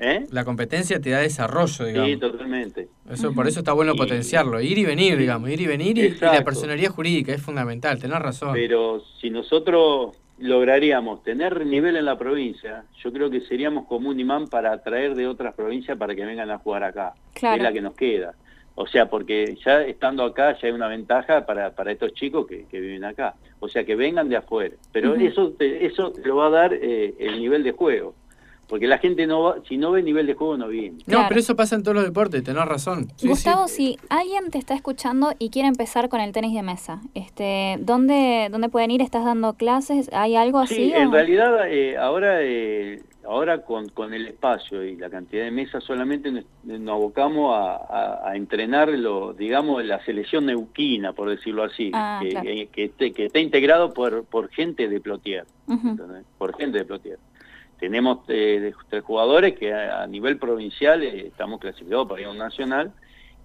¿Eh? 0.01 0.27
La 0.31 0.45
competencia 0.45 1.01
te 1.01 1.11
da 1.11 1.19
desarrollo, 1.19 1.85
digamos. 1.87 2.09
Sí, 2.11 2.17
totalmente. 2.19 2.89
Eso, 3.11 3.33
por 3.33 3.49
eso 3.49 3.59
está 3.59 3.73
bueno 3.73 3.95
Y- 3.95 3.99
potenciarlo, 3.99 4.61
ir 4.61 4.79
y 4.79 4.85
venir, 4.85 5.17
digamos, 5.17 5.51
ir 5.51 5.61
y 5.61 5.67
venir 5.67 5.99
y, 5.99 6.03
y 6.03 6.11
la 6.21 6.45
personalidad 6.45 6.93
jurídica 6.93 7.35
es 7.35 7.43
fundamental, 7.43 7.99
tenés 7.99 8.21
razón. 8.21 8.53
Pero 8.53 9.03
si 9.21 9.29
nosotros 9.31 10.17
lograríamos 10.41 11.23
tener 11.23 11.65
nivel 11.67 11.97
en 11.97 12.05
la 12.05 12.17
provincia, 12.19 12.85
yo 13.03 13.13
creo 13.13 13.31
que 13.31 13.41
seríamos 13.43 13.87
como 13.87 14.09
un 14.11 14.19
imán 14.21 14.47
para 14.49 14.73
atraer 14.73 15.15
de 15.15 15.27
otras 15.27 15.55
provincias 15.55 15.97
para 15.99 16.15
que 16.15 16.25
vengan 16.25 16.51
a 16.51 16.59
jugar 16.59 16.85
acá. 16.85 17.15
que. 17.35 17.57
Es 17.57 17.63
la 17.63 17.73
que 17.73 17.81
nos 17.81 17.95
queda. 17.95 18.35
O 18.75 18.87
sea, 18.87 19.07
porque 19.11 19.57
ya 19.65 19.83
estando 19.83 20.23
acá 20.23 20.57
ya 20.59 20.69
hay 20.69 20.73
una 20.73 20.87
ventaja 20.87 21.45
para, 21.45 21.71
para 21.75 21.91
estos 21.91 22.13
chicos 22.15 22.47
que, 22.47 22.65
que 22.67 22.79
viven 22.81 23.05
acá. 23.05 23.35
O 23.59 23.69
sea, 23.69 23.85
que 23.85 23.97
vengan 23.97 24.29
de 24.29 24.37
afuera. 24.37 24.77
Pero 24.93 25.15
eso 25.27 25.51
te- 25.51 25.85
eso 25.85 26.13
lo 26.25 26.37
va 26.37 26.47
a 26.47 26.51
dar 26.51 26.75
eh, 26.75 27.15
el 27.19 27.41
nivel 27.41 27.65
de 27.65 27.73
juego. 27.73 28.15
Porque 28.69 28.87
la 28.87 28.99
gente 28.99 29.27
no 29.27 29.43
va, 29.45 29.57
si 29.67 29.79
no 29.79 29.93
ve 29.93 30.03
nivel 30.03 30.27
de 30.27 30.35
juego 30.35 30.57
no 30.59 30.69
viene. 30.69 30.99
No, 30.99 31.05
Claro. 31.07 31.25
pero 31.29 31.41
eso 31.41 31.57
pasa 31.57 31.75
en 31.75 31.83
todos 31.83 31.95
los 31.97 32.05
deportes, 32.05 32.45
tenés 32.45 32.67
razón. 32.67 33.09
Sí, 33.17 33.27
Gustavo, 33.27 33.67
sí. 33.67 33.97
si 33.99 34.07
alguien 34.11 34.51
te 34.51 34.59
está 34.59 34.75
escuchando 34.75 35.33
y 35.39 35.49
quiere 35.49 35.69
empezar 35.69 36.11
con 36.11 36.21
el 36.21 36.33
tenis 36.33 36.55
de 36.55 36.63
mesa, 36.63 37.01
este, 37.15 37.79
¿dónde, 37.81 38.49
dónde 38.51 38.69
pueden 38.69 38.91
ir? 38.91 39.01
¿Estás 39.01 39.25
dando 39.25 39.55
clases? 39.55 40.11
¿Hay 40.13 40.37
algo 40.37 40.59
así? 40.59 40.75
Sí, 40.75 40.93
o- 40.93 40.97
en 40.99 41.11
realidad 41.13 41.67
eh, 41.67 41.97
ahora 41.97 42.43
eh, 42.43 43.03
ahora 43.25 43.63
con, 43.63 43.89
con 43.91 44.13
el 44.15 44.27
espacio 44.27 44.85
y 44.85 44.97
la 44.97 45.09
cantidad 45.11 45.45
de 45.45 45.51
mesas 45.51 45.83
solamente 45.85 46.31
nos, 46.31 46.45
nos 46.65 46.91
abocamos 46.95 47.55
a, 47.57 47.77
a- 47.77 48.31
a 48.31 48.37
entrenar 48.37 48.89
lo, 48.91 49.33
digamos, 49.33 49.83
la 49.85 50.05
selección 50.05 50.45
neuquina, 50.45 51.15
por 51.15 51.31
decirlo 51.31 51.65
así, 51.65 51.91
Ah, 51.95 52.21
que, 52.23 52.29
claro. 52.31 52.45
que, 52.47 52.67
que 52.67 52.85
esté, 52.85 53.13
que 53.13 53.25
esté 53.27 53.41
integrado 53.41 53.95
por, 53.95 54.25
por 54.25 54.51
gente 54.51 54.89
de 54.89 55.01
Plotier, 55.01 55.47
por 56.37 56.55
gente 56.57 56.79
de 56.79 56.85
Plotier. 56.85 57.19
Tenemos 57.79 58.19
eh, 58.29 58.73
jugadores 59.05 59.57
que 59.59 59.73
a, 59.73 60.03
a 60.03 60.07
nivel 60.07 60.39
provincial 60.39 61.03
eh, 61.03 61.27
estamos 61.29 61.61
clasificados 61.61 62.09
para 62.09 62.21
ir 62.21 62.27
a 62.27 62.31
un 62.31 62.39
nacional 62.39 62.93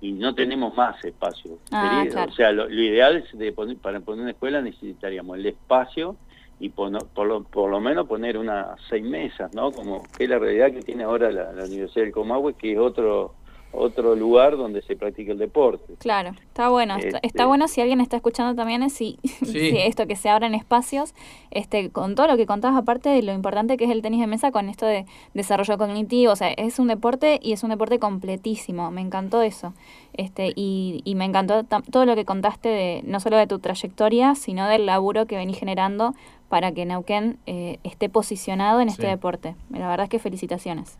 y 0.01 0.11
no 0.11 0.33
tenemos 0.35 0.75
más 0.75 1.03
espacio. 1.05 1.59
Ah, 1.71 2.03
claro. 2.11 2.31
O 2.31 2.35
sea, 2.35 2.51
lo, 2.51 2.67
lo 2.67 2.81
ideal 2.81 3.17
es 3.17 3.37
de 3.37 3.51
poner, 3.53 3.77
para 3.77 3.99
poner 3.99 4.21
una 4.23 4.31
escuela 4.31 4.61
necesitaríamos 4.61 5.37
el 5.37 5.45
espacio 5.45 6.17
y 6.59 6.69
pono- 6.69 7.05
por, 7.13 7.27
lo, 7.27 7.43
por 7.43 7.69
lo 7.69 7.79
menos 7.79 8.07
poner 8.07 8.37
unas 8.37 8.79
seis 8.89 9.03
mesas, 9.03 9.53
¿no? 9.53 9.71
Como 9.71 10.03
que 10.17 10.25
es 10.25 10.29
la 10.29 10.39
realidad 10.39 10.71
que 10.71 10.81
tiene 10.81 11.03
ahora 11.03 11.31
la, 11.31 11.51
la 11.53 11.63
Universidad 11.65 12.03
del 12.05 12.13
Comahue, 12.13 12.53
que 12.55 12.73
es 12.73 12.79
otro 12.79 13.35
otro 13.73 14.15
lugar 14.15 14.55
donde 14.57 14.81
se 14.83 14.95
practica 14.95 15.31
el 15.31 15.37
deporte. 15.37 15.95
Claro, 15.99 16.31
está 16.43 16.69
bueno. 16.69 16.95
Está, 16.95 17.17
Este- 17.17 17.27
está 17.27 17.45
bueno 17.47 17.67
si 17.67 17.81
alguien 17.81 18.01
está 18.01 18.15
escuchando 18.17 18.55
también, 18.55 18.83
es 18.83 18.93
si, 18.93 19.17
si 19.45 19.77
esto 19.77 20.05
que 20.07 20.15
se 20.15 20.29
abran 20.29 20.53
espacios, 20.53 21.13
este, 21.51 21.89
con 21.89 22.15
todo 22.15 22.27
lo 22.27 22.37
que 22.37 22.45
contabas 22.45 22.77
aparte 22.77 23.09
de 23.09 23.21
lo 23.23 23.33
importante 23.33 23.75
que 23.77 23.85
es 23.85 23.89
el 23.91 24.01
tenis 24.01 24.19
de 24.21 24.27
mesa 24.27 24.51
con 24.51 24.69
esto 24.69 24.85
de 24.85 25.05
desarrollo 25.33 25.77
cognitivo, 25.77 26.31
o 26.31 26.35
sea, 26.35 26.49
es 26.51 26.79
un 26.79 26.87
deporte 26.87 27.39
y 27.41 27.53
es 27.53 27.63
un 27.63 27.71
deporte 27.71 27.99
completísimo, 27.99 28.91
me 28.91 29.01
encantó 29.01 29.41
eso. 29.41 29.73
Este, 30.13 30.53
y, 30.55 31.01
y 31.05 31.15
me 31.15 31.25
encantó 31.25 31.63
todo 31.63 32.05
lo 32.05 32.15
que 32.15 32.23
contaste 32.25 32.69
de 32.69 33.01
no 33.03 33.19
solo 33.19 33.37
de 33.37 33.47
tu 33.47 33.57
trayectoria, 33.59 34.35
sino 34.35 34.67
del 34.67 34.85
laburo 34.85 35.25
que 35.25 35.35
venís 35.37 35.57
generando 35.57 36.13
para 36.49 36.71
que 36.71 36.85
Neuquén 36.85 37.39
eh, 37.47 37.79
esté 37.83 38.09
posicionado 38.09 38.79
en 38.79 38.89
este 38.89 39.03
Sí. 39.03 39.07
deporte. 39.07 39.55
La 39.71 39.87
verdad 39.89 40.03
es 40.03 40.09
que 40.11 40.19
felicitaciones. 40.19 40.99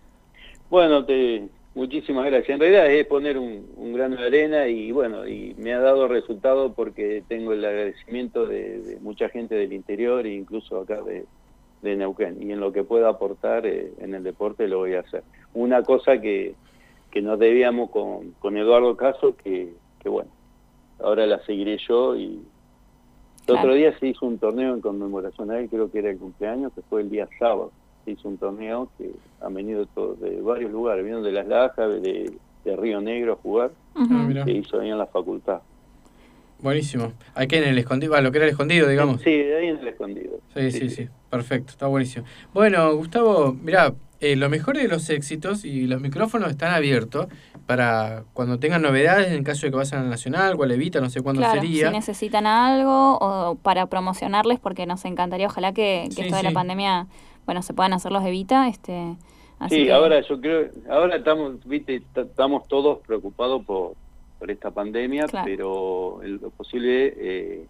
Bueno, 0.71 1.05
te, 1.05 1.47
muchísimas 1.75 2.25
gracias. 2.25 2.49
En 2.49 2.59
realidad 2.59 2.91
es 2.91 3.05
poner 3.07 3.38
un, 3.38 3.67
un 3.75 3.93
grano 3.93 4.15
de 4.15 4.27
arena 4.27 4.67
y 4.67 4.91
bueno, 4.91 5.27
y 5.27 5.53
me 5.57 5.73
ha 5.73 5.79
dado 5.79 6.07
resultado 6.07 6.73
porque 6.73 7.23
tengo 7.27 7.53
el 7.53 7.63
agradecimiento 7.65 8.45
de, 8.45 8.79
de 8.81 8.99
mucha 8.99 9.29
gente 9.29 9.55
del 9.55 9.73
interior 9.73 10.25
e 10.25 10.33
incluso 10.33 10.81
acá 10.81 11.01
de, 11.01 11.25
de 11.81 11.95
Neuquén. 11.95 12.41
Y 12.41 12.51
en 12.51 12.59
lo 12.59 12.71
que 12.71 12.83
pueda 12.83 13.09
aportar 13.09 13.65
eh, 13.65 13.91
en 13.99 14.13
el 14.13 14.23
deporte 14.23 14.67
lo 14.67 14.79
voy 14.79 14.95
a 14.95 15.01
hacer. 15.01 15.23
Una 15.53 15.83
cosa 15.83 16.19
que, 16.21 16.55
que 17.12 17.21
nos 17.21 17.38
debíamos 17.39 17.89
con, 17.89 18.31
con 18.39 18.57
Eduardo 18.57 18.95
Caso, 18.97 19.36
que, 19.36 19.73
que 19.99 20.09
bueno, 20.09 20.31
ahora 20.99 21.25
la 21.25 21.39
seguiré 21.45 21.77
yo 21.88 22.15
y 22.15 22.25
el 23.45 23.45
Claro. 23.45 23.59
otro 23.62 23.73
día 23.73 23.99
se 23.99 24.07
hizo 24.07 24.25
un 24.25 24.38
torneo 24.38 24.73
en 24.73 24.79
conmemoración 24.79 25.51
a 25.51 25.59
él, 25.59 25.67
creo 25.69 25.91
que 25.91 25.99
era 25.99 26.09
el 26.09 26.17
cumpleaños, 26.17 26.71
que 26.73 26.81
fue 26.83 27.01
el 27.01 27.09
día 27.09 27.27
sábado. 27.39 27.73
Se 28.06 28.12
hizo 28.12 28.28
un 28.28 28.38
torneo 28.38 28.89
que 28.98 29.12
han 29.42 29.54
venido 29.54 29.86
todos 29.88 30.20
de 30.20 30.42
varios 30.42 30.72
lugares, 30.72 31.04
vinieron 31.04 31.24
de 31.24 31.32
Las 31.32 31.48
Lajas, 31.48 32.02
de, 32.02 32.34
de 32.66 32.76
Río 32.76 33.00
Negro 33.02 33.34
a 33.34 33.36
jugar. 33.38 33.72
Ah, 33.96 34.06
mira. 34.28 34.44
se 34.44 34.52
hizo 34.52 34.80
ahí 34.80 34.89
en 34.89 34.98
la 34.98 35.06
facultad. 35.08 35.62
Buenísimo. 36.60 37.12
Aquí 37.36 37.56
en 37.58 37.66
el 37.66 37.78
escondido, 37.78 38.16
ah, 38.16 38.22
lo 38.22 38.32
que 38.32 38.38
era 38.38 38.46
el 38.46 38.52
escondido, 38.52 38.88
digamos. 38.88 39.22
Sí, 39.22 39.30
ahí 39.30 39.68
en 39.68 39.80
el 39.80 39.88
escondido. 39.89 40.39
Sí, 40.56 40.72
sí, 40.72 40.89
sí. 40.89 41.10
Perfecto, 41.30 41.72
está 41.72 41.88
buenísimo. 41.88 42.26
Bueno, 42.54 42.96
Gustavo, 42.96 43.54
mira, 43.62 43.94
eh, 44.22 44.38
lo 44.38 44.50
mejor 44.50 44.78
de 44.78 44.88
los 44.88 45.10
éxitos 45.10 45.66
y 45.66 45.88
los 45.88 46.00
micrófonos 46.00 46.50
están 46.50 46.74
abiertos 46.74 47.28
para 47.66 48.24
cuando 48.34 48.60
tengan 48.60 48.82
novedades 48.82 49.34
en 49.34 49.44
caso 49.44 49.66
de 49.66 49.72
que 49.72 49.78
vayan 49.78 50.04
al 50.04 50.10
Nacional, 50.10 50.56
Gualevita, 50.56 51.02
no 51.02 51.10
sé 51.10 51.22
cuándo 51.22 51.42
Claro, 51.42 51.60
sería. 51.60 51.88
si 51.89 51.94
necesitan 51.94 52.48
algo 52.48 53.18
o 53.20 53.56
para 53.56 53.88
promocionarles, 53.88 54.60
porque 54.60 54.86
nos 54.86 55.04
encantaría, 55.04 55.48
ojalá 55.48 55.74
que, 55.74 56.06
que 56.10 56.16
Sí, 56.16 56.22
esto 56.22 56.38
de 56.38 56.44
la 56.44 56.52
pandemia, 56.52 57.08
bueno, 57.45 57.62
se 57.62 57.73
puedan 57.73 57.93
hacer 57.93 58.12
los 58.12 58.23
Evita, 58.25 58.67
este, 58.67 59.17
así 59.60 59.75
Sí, 59.75 59.86
que- 59.86 59.91
ahora 59.93 60.21
yo 60.21 60.39
creo, 60.39 60.69
ahora 60.89 61.15
estamos, 61.17 61.63
viste, 61.65 62.03
estamos 62.15 62.67
todos 62.67 62.99
preocupados 63.06 63.65
por, 63.65 63.93
por 64.39 64.51
esta 64.51 64.71
pandemia, 64.71 65.27
Claro. 65.27 65.45
pero 65.45 66.23
en 66.23 66.38
lo 66.41 66.49
posible 66.51 67.13
eh, 67.17 67.67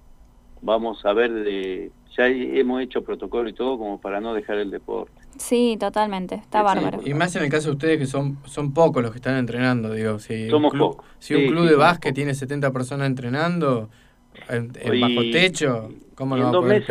vamos 0.61 1.05
a 1.05 1.13
ver 1.13 1.31
de, 1.33 1.91
ya 2.17 2.27
hemos 2.27 2.81
hecho 2.81 3.03
protocolo 3.03 3.49
y 3.49 3.53
todo 3.53 3.77
como 3.77 3.99
para 3.99 4.21
no 4.21 4.33
dejar 4.33 4.57
el 4.57 4.71
deporte. 4.71 5.13
sí, 5.37 5.77
totalmente, 5.79 6.35
está 6.35 6.59
Sí, 6.59 6.63
bárbaro. 6.63 6.99
Y 7.05 7.13
más 7.13 7.35
en 7.35 7.43
el 7.43 7.49
caso 7.49 7.69
de 7.69 7.73
ustedes 7.73 7.97
que 7.99 8.05
son 8.05 8.37
son 8.45 8.73
pocos 8.73 9.01
los 9.01 9.11
que 9.11 9.17
están 9.17 9.35
entrenando, 9.37 9.91
digo, 9.93 10.19
si 10.19 10.49
Somos 10.49 10.73
un 10.73 10.79
club, 10.79 10.91
pocos. 10.97 11.05
si 11.19 11.33
un 11.35 11.41
Sí, 11.41 11.47
club 11.47 11.63
sí, 11.63 11.69
de 11.69 11.75
básquet 11.75 12.15
tiene 12.15 12.33
70 12.35 12.71
personas 12.71 13.07
entrenando 13.07 13.89
en, 14.49 14.71
bajo 15.01 15.21
techo, 15.31 15.89
¿cómo 16.15 16.35
y 16.35 16.39
lo 16.39 16.43
va 16.45 16.49
en 16.49 16.49
a 16.49 16.51
dos 16.53 16.63
poder? 16.63 16.83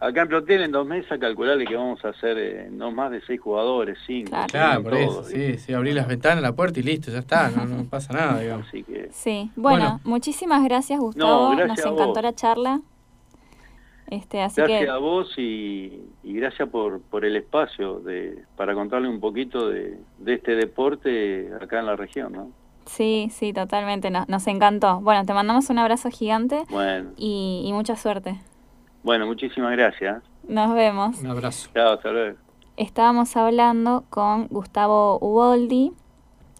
Acá 0.00 0.22
en 0.22 0.28
Plotel, 0.28 0.62
en 0.62 0.72
dos 0.72 0.86
mesas, 0.86 1.18
calcularle 1.18 1.64
que 1.66 1.74
vamos 1.76 2.04
a 2.04 2.08
hacer 2.10 2.36
eh, 2.38 2.68
no 2.70 2.90
más 2.90 3.10
de 3.10 3.20
seis 3.22 3.40
jugadores, 3.40 3.98
cinco. 4.06 4.36
Claro. 4.48 4.96
Eso, 4.96 5.24
sí, 5.24 5.58
sí, 5.58 5.72
abrir 5.72 5.94
las 5.94 6.06
ventanas, 6.08 6.42
la 6.42 6.54
puerta 6.54 6.80
y 6.80 6.82
listo, 6.82 7.10
ya 7.10 7.18
está, 7.20 7.50
no, 7.50 7.64
no 7.64 7.84
pasa 7.84 8.12
nada, 8.12 8.40
digamos. 8.42 8.66
Así 8.68 8.82
que, 8.82 9.08
Sí, 9.10 9.50
bueno, 9.56 9.78
Bueno. 9.78 10.00
muchísimas 10.04 10.62
gracias 10.64 10.98
Gustavo, 11.00 11.50
gracias 11.56 11.68
nos 11.68 11.78
a 11.86 11.88
encantó 11.90 12.12
vos. 12.14 12.22
la 12.22 12.34
charla. 12.34 12.80
Este, 14.08 14.40
así 14.40 14.60
gracias 14.60 14.82
que 14.84 14.88
a 14.88 14.98
vos 14.98 15.34
y, 15.36 16.00
y 16.22 16.32
gracias 16.34 16.68
por, 16.68 17.00
por 17.00 17.24
el 17.24 17.34
espacio 17.34 17.98
de, 17.98 18.44
para 18.56 18.72
contarle 18.74 19.08
un 19.08 19.18
poquito 19.18 19.68
de, 19.68 19.98
de 20.18 20.34
este 20.34 20.54
deporte 20.54 21.50
acá 21.60 21.80
en 21.80 21.86
la 21.86 21.96
región, 21.96 22.32
¿no? 22.32 22.50
sí, 22.84 23.28
sí, 23.32 23.52
totalmente, 23.52 24.10
nos, 24.12 24.28
nos 24.28 24.46
encantó. 24.46 25.00
Bueno, 25.00 25.24
te 25.24 25.34
mandamos 25.34 25.70
un 25.70 25.78
abrazo 25.80 26.08
gigante 26.08 26.62
Bueno, 26.70 27.10
y, 27.16 27.64
y 27.66 27.72
mucha 27.72 27.96
suerte. 27.96 28.36
Bueno, 29.06 29.24
muchísimas 29.26 29.70
gracias. 29.70 30.20
Nos 30.48 30.74
vemos. 30.74 31.20
Un 31.20 31.28
abrazo. 31.28 31.70
Chao, 31.72 31.94
hasta 31.94 32.10
luego. 32.10 32.36
Estábamos 32.76 33.36
hablando 33.36 34.02
con 34.10 34.48
Gustavo 34.48 35.18
Uboldi, 35.20 35.92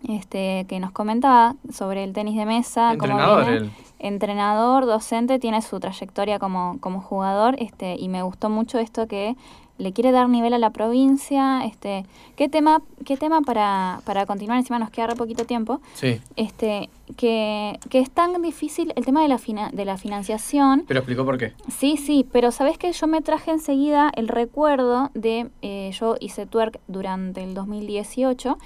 este, 0.08 0.64
que 0.68 0.78
nos 0.78 0.92
comentaba 0.92 1.56
sobre 1.72 2.04
el 2.04 2.12
tenis 2.12 2.36
de 2.36 2.46
mesa, 2.46 2.92
Entrenador, 2.92 3.44
viene. 3.44 3.56
él. 3.66 3.70
entrenador, 3.98 4.86
docente, 4.86 5.38
tiene 5.40 5.60
su 5.60 5.80
trayectoria 5.80 6.38
como, 6.38 6.78
como 6.80 7.00
jugador, 7.00 7.56
este, 7.58 7.96
y 7.98 8.08
me 8.08 8.22
gustó 8.22 8.48
mucho 8.48 8.78
esto 8.78 9.08
que 9.08 9.34
le 9.78 9.92
quiere 9.92 10.10
dar 10.12 10.28
nivel 10.28 10.54
a 10.54 10.58
la 10.58 10.70
provincia, 10.70 11.64
este, 11.64 12.06
qué 12.36 12.48
tema, 12.48 12.80
qué 13.04 13.16
tema 13.18 13.42
para, 13.42 14.00
para 14.06 14.24
continuar, 14.24 14.58
encima 14.58 14.78
nos 14.78 14.88
queda 14.90 15.08
re 15.08 15.16
poquito 15.16 15.44
tiempo, 15.44 15.80
Sí, 15.94 16.20
este, 16.36 16.88
que, 17.16 17.78
que 17.88 18.00
es 18.00 18.10
tan 18.10 18.40
difícil 18.42 18.92
el 18.96 19.04
tema 19.04 19.22
de 19.22 19.28
la 19.28 19.38
fina- 19.38 19.70
de 19.72 19.84
la 19.84 19.96
financiación, 19.96 20.84
pero 20.88 21.00
explicó 21.00 21.24
por 21.24 21.38
qué. 21.38 21.52
Sí, 21.68 21.96
sí, 21.96 22.26
pero 22.32 22.50
sabes 22.50 22.78
que 22.78 22.90
yo 22.92 23.06
me 23.06 23.22
traje 23.22 23.50
enseguida 23.52 24.10
el 24.16 24.28
recuerdo 24.28 25.10
de, 25.14 25.48
eh, 25.62 25.90
yo 25.98 26.16
hice 26.20 26.46
twerk 26.46 26.80
durante 26.88 27.42
el 27.44 27.54
2018 27.54 28.56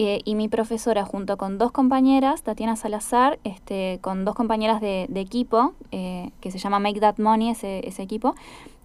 Eh, 0.00 0.20
y 0.24 0.36
mi 0.36 0.46
profesora, 0.46 1.04
junto 1.04 1.36
con 1.36 1.58
dos 1.58 1.72
compañeras, 1.72 2.42
Tatiana 2.44 2.76
Salazar, 2.76 3.40
este, 3.42 3.98
con 4.00 4.24
dos 4.24 4.36
compañeras 4.36 4.80
de, 4.80 5.06
de 5.08 5.18
equipo, 5.18 5.72
eh, 5.90 6.30
que 6.40 6.52
se 6.52 6.58
llama 6.58 6.78
Make 6.78 7.00
That 7.00 7.18
Money, 7.18 7.50
ese, 7.50 7.80
ese 7.84 8.04
equipo, 8.04 8.36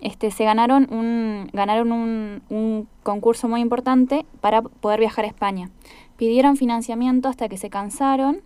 este, 0.02 0.32
se 0.32 0.43
ganaron, 0.43 0.88
un, 0.91 1.52
ganaron 1.54 1.91
un, 1.91 2.41
un 2.49 2.88
concurso 3.04 3.47
muy 3.47 3.62
importante 3.62 4.26
para 4.41 4.63
poder 4.63 4.99
viajar 5.02 5.26
a 5.26 5.28
España. 5.28 5.69
Pidieron 6.17 6.58
financiamiento 6.58 7.30
hasta 7.30 7.47
que 7.47 7.58
se 7.58 7.69
cansaron 7.69 8.41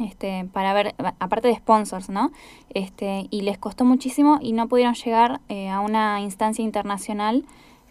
este, 0.00 0.46
para 0.52 0.72
ver, 0.72 0.94
aparte 1.18 1.48
de 1.48 1.54
sponsors, 1.56 2.08
¿no? 2.08 2.32
Este, 2.74 3.26
y 3.30 3.42
les 3.42 3.58
costó 3.58 3.84
muchísimo 3.84 4.38
y 4.40 4.52
no 4.52 4.66
pudieron 4.68 4.94
llegar 4.94 5.40
eh, 5.48 5.68
a 5.68 5.80
una 5.80 6.20
instancia 6.20 6.64
internacional 6.64 7.44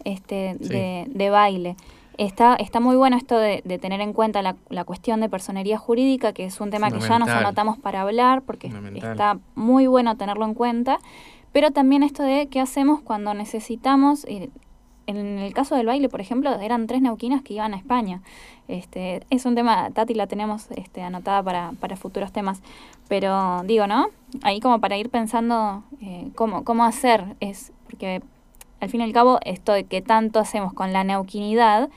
este, 0.04 0.56
Sí. 0.60 0.68
de, 0.68 1.06
de 1.08 1.30
baile. 1.30 1.76
Está, 2.18 2.54
está 2.56 2.80
muy 2.80 2.96
bueno 2.96 3.16
esto 3.16 3.38
de, 3.38 3.62
de 3.64 3.78
tener 3.78 4.00
en 4.02 4.12
cuenta 4.12 4.42
la, 4.42 4.56
la 4.68 4.84
cuestión 4.84 5.20
de 5.20 5.30
personería 5.30 5.78
jurídica, 5.78 6.34
que 6.34 6.44
es 6.44 6.60
un 6.60 6.68
tema 6.70 6.90
que 6.90 7.00
ya 7.00 7.18
nos 7.18 7.30
anotamos 7.30 7.78
para 7.78 8.02
hablar, 8.02 8.42
porque 8.42 8.70
está 8.94 9.38
muy 9.54 9.86
bueno 9.86 10.16
tenerlo 10.18 10.44
en 10.44 10.52
cuenta. 10.54 10.98
Pero 11.52 11.70
también 11.70 12.02
esto 12.02 12.22
de 12.22 12.46
qué 12.48 12.60
hacemos 12.60 13.00
cuando 13.00 13.32
necesitamos, 13.34 14.24
eh, 14.26 14.50
en 15.16 15.38
el 15.38 15.52
caso 15.54 15.74
del 15.76 15.86
baile, 15.86 16.08
por 16.08 16.20
ejemplo, 16.20 16.52
eran 16.60 16.86
tres 16.86 17.02
neuquinas 17.02 17.42
que 17.42 17.54
iban 17.54 17.74
a 17.74 17.76
España. 17.76 18.20
Este, 18.68 19.22
es 19.30 19.44
un 19.46 19.54
tema, 19.54 19.90
Tati 19.90 20.14
la 20.14 20.26
tenemos 20.26 20.70
este, 20.76 21.02
anotada 21.02 21.42
para, 21.42 21.72
para 21.80 21.96
futuros 21.96 22.32
temas. 22.32 22.60
Pero 23.08 23.62
digo, 23.64 23.86
¿no? 23.86 24.06
Ahí 24.42 24.60
como 24.60 24.80
para 24.80 24.96
ir 24.96 25.10
pensando 25.10 25.82
eh, 26.00 26.28
cómo, 26.34 26.64
cómo 26.64 26.84
hacer, 26.84 27.36
es 27.40 27.72
porque 27.86 28.22
al 28.80 28.88
fin 28.88 29.00
y 29.00 29.04
al 29.04 29.12
cabo 29.12 29.40
esto 29.44 29.72
de 29.72 29.84
qué 29.84 30.00
tanto 30.00 30.38
hacemos 30.38 30.72
con 30.72 30.92
la 30.92 31.02
neuquinidad 31.04 31.88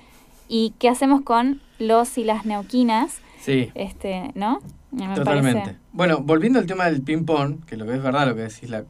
y 0.50 0.74
qué 0.80 0.90
hacemos 0.90 1.22
con 1.22 1.62
los 1.80 2.18
y 2.18 2.24
las 2.24 2.46
neuquinas, 2.46 3.20
Sí, 3.40 3.72
este, 3.76 4.32
¿no? 4.36 4.60
Me 4.92 5.14
totalmente. 5.16 5.60
parece- 5.60 5.80
Bueno, 5.92 6.20
volviendo 6.22 6.60
al 6.60 6.66
tema 6.66 6.86
del 6.86 7.02
ping-pong, 7.02 7.66
que 7.66 7.78
lo 7.78 7.86
que 7.86 7.94
es 7.96 8.02
verdad 8.04 8.28
lo 8.28 8.36
que 8.36 8.42
decís, 8.44 8.70
la, 8.70 8.84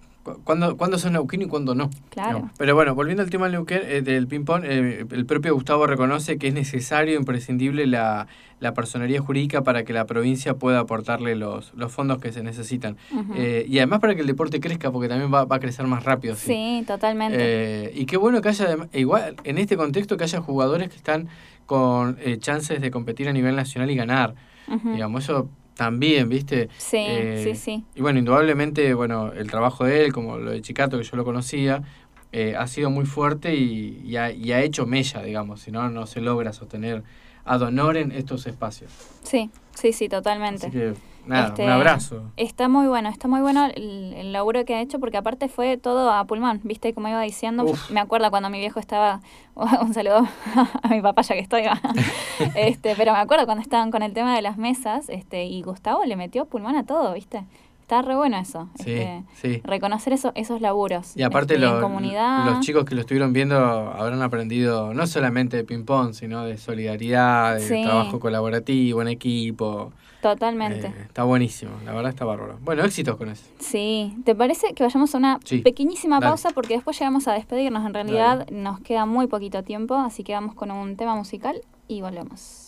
¿cuándo, 0.44 0.78
¿cuándo 0.78 0.98
sos 0.98 1.12
neuquino 1.12 1.44
y 1.44 1.48
cuándo 1.48 1.76
no? 1.76 1.90
Claro. 2.10 2.50
Pero 2.58 2.76
bueno, 2.76 2.96
volviendo 2.96 3.24
al 3.24 3.30
tema 3.30 3.46
del, 3.46 3.54
neuquén, 3.54 3.82
eh, 3.86 4.02
del 4.02 4.28
ping-pong, 4.28 4.64
eh, 4.66 5.06
el 5.10 5.26
propio 5.26 5.54
Gustavo 5.54 5.88
reconoce 5.88 6.38
que 6.38 6.48
es 6.48 6.54
necesario, 6.54 7.18
imprescindible 7.18 7.88
la, 7.88 8.28
la 8.64 8.74
personería 8.74 9.22
jurídica 9.22 9.62
para 9.62 9.84
que 9.84 9.92
la 9.92 10.06
provincia 10.06 10.56
pueda 10.56 10.80
aportarle 10.80 11.36
los, 11.36 11.74
los 11.76 11.92
fondos 11.92 12.20
que 12.20 12.32
se 12.32 12.42
necesitan. 12.44 12.98
Eh, 13.36 13.66
y 13.68 13.78
además 13.78 14.00
para 14.00 14.16
que 14.16 14.22
el 14.22 14.28
deporte 14.28 14.60
crezca, 14.62 14.90
porque 14.90 15.10
también 15.10 15.32
va, 15.32 15.44
va 15.44 15.58
a 15.58 15.60
crecer 15.60 15.86
más 15.86 16.04
rápido. 16.04 16.36
sí. 16.36 16.54
Sí, 16.54 16.84
totalmente. 16.88 17.38
Eh, 17.40 17.92
y 17.94 18.06
qué 18.06 18.16
bueno 18.16 18.42
que 18.42 18.50
haya, 18.50 18.78
igual 18.94 19.36
en 19.44 19.58
este 19.58 19.76
contexto, 19.76 20.16
que 20.16 20.24
haya 20.24 20.40
jugadores 20.40 20.88
que 20.90 20.96
están 20.96 21.28
con 21.66 22.18
eh, 22.22 22.38
chances 22.38 22.80
de 22.80 22.90
competir 22.90 23.28
a 23.28 23.34
nivel 23.34 23.56
nacional 23.56 23.92
y 23.92 23.96
ganar. 23.96 24.36
Digamos, 24.86 25.26
eso 25.26 25.50
también, 25.76 26.30
¿viste? 26.30 26.70
Sí, 26.78 26.98
Eh, 27.00 27.42
sí, 27.44 27.56
sí. 27.56 27.84
Y 27.96 28.02
bueno, 28.02 28.20
indudablemente, 28.20 28.94
bueno, 28.94 29.32
el 29.34 29.50
trabajo 29.50 29.86
de 29.86 30.06
él, 30.06 30.14
como 30.14 30.38
lo 30.38 30.52
de 30.52 30.62
Chicato, 30.62 30.98
que 30.98 31.04
yo 31.04 31.18
lo 31.18 31.24
conocía, 31.26 31.84
eh, 32.32 32.56
ha 32.58 32.68
sido 32.68 32.90
muy 32.90 33.06
fuerte 33.06 33.56
y, 33.56 34.02
y 34.04 34.18
ha, 34.18 34.32
y 34.32 34.52
ha 34.52 34.62
hecho 34.62 34.86
mella, 34.86 35.22
digamos, 35.22 35.62
si 35.62 35.72
no, 35.72 35.90
no 35.90 36.06
se 36.08 36.20
logra 36.22 36.52
sostener 36.54 37.04
ad 37.46 37.62
honorem 37.62 38.12
estos 38.12 38.48
espacios. 38.48 38.92
Sí, 39.24 39.50
sí, 39.74 39.94
sí, 39.94 40.10
totalmente. 40.10 40.68
Así 40.68 40.78
que, 40.78 40.94
nada, 41.26 41.48
Este, 41.48 41.64
un 41.64 41.70
abrazo. 41.70 42.24
Está 42.38 42.70
muy 42.70 42.88
bueno, 42.88 43.10
está 43.10 43.28
muy 43.28 43.42
bueno 43.42 43.66
el, 43.66 44.14
el 44.14 44.32
laburo 44.34 44.66
que 44.66 44.76
ha 44.76 44.82
hecho 44.82 45.00
porque 45.00 45.18
aparte 45.18 45.48
fue 45.50 45.78
todo 45.78 46.12
a 46.12 46.26
pulmón, 46.26 46.62
¿viste? 46.64 46.94
Como 46.94 47.08
iba 47.08 47.22
diciendo, 47.22 47.64
Uf. 47.64 47.90
me 47.92 48.00
acuerdo 48.00 48.30
cuando 48.30 48.50
mi 48.50 48.60
viejo 48.60 48.80
estaba, 48.80 49.22
un 49.82 49.94
saludo 49.94 50.28
a 50.84 50.88
mi 50.90 51.02
papá 51.02 51.22
ya 51.24 51.36
que 51.36 51.42
estoy, 51.42 51.64
este, 52.56 52.96
pero 52.96 53.14
me 53.14 53.20
acuerdo 53.20 53.46
cuando 53.46 53.62
estaban 53.62 53.92
con 53.92 54.04
el 54.04 54.14
tema 54.14 54.36
de 54.36 54.42
las 54.42 54.58
mesas 54.58 55.10
este, 55.10 55.46
y 55.46 55.62
Gustavo 55.62 56.06
le 56.06 56.16
metió 56.16 56.46
pulmón 56.46 56.76
a 56.76 56.86
todo, 56.86 57.14
¿viste? 57.14 57.44
Está 57.84 58.02
re 58.02 58.16
bueno 58.16 58.38
eso, 58.38 58.70
Sí, 58.76 58.94
este, 58.94 59.24
sí. 59.36 59.62
reconocer 59.66 60.14
eso, 60.14 60.32
esos 60.36 60.62
laburos. 60.62 61.16
Y 61.18 61.22
aparte 61.24 61.56
este, 61.56 61.66
en 61.68 61.74
lo- 61.76 61.82
comunidad. 61.82 62.46
los 62.46 62.62
chicos 62.62 62.86
que 62.86 62.96
lo 62.96 63.02
estuvieron 63.02 63.34
viendo 63.34 63.58
habrán 63.58 64.22
aprendido 64.22 64.94
no 64.94 65.06
solamente 65.06 65.58
de 65.58 65.64
ping-pong, 65.66 66.14
sino 66.14 66.46
de 66.46 66.58
solidaridad, 66.58 67.56
de 67.56 67.60
Sí. 67.68 67.84
trabajo 67.84 68.20
colaborativo, 68.22 69.02
en 69.02 69.10
equipo. 69.10 69.92
Totalmente. 70.22 70.88
Eh, 70.88 70.94
está 71.08 71.24
buenísimo, 71.26 71.72
la 71.84 71.92
verdad 71.92 72.10
está 72.12 72.24
bárbaro. 72.24 72.58
Bueno, 72.62 72.86
éxitos 72.86 73.18
con 73.18 73.28
eso. 73.30 73.44
Sí, 73.60 74.16
¿te 74.24 74.34
parece 74.34 74.74
que 74.74 74.84
vayamos 74.84 75.14
a 75.14 75.18
una 75.18 75.40
Sí, 75.44 75.60
pequeñísima 75.60 76.16
dale. 76.22 76.28
pausa? 76.30 76.52
Porque 76.52 76.76
después 76.76 76.98
llegamos 76.98 77.28
a 77.28 77.34
despedirnos. 77.34 77.86
En 77.86 77.94
realidad 77.94 78.48
nos 78.50 78.80
queda 78.80 79.06
muy 79.06 79.28
poquito 79.28 79.62
tiempo, 79.64 79.96
así 79.96 80.24
que 80.24 80.32
vamos 80.34 80.56
con 80.56 80.72
un 80.72 80.96
tema 80.96 81.16
musical 81.16 81.62
y 81.90 82.00
volvemos. 82.00 82.63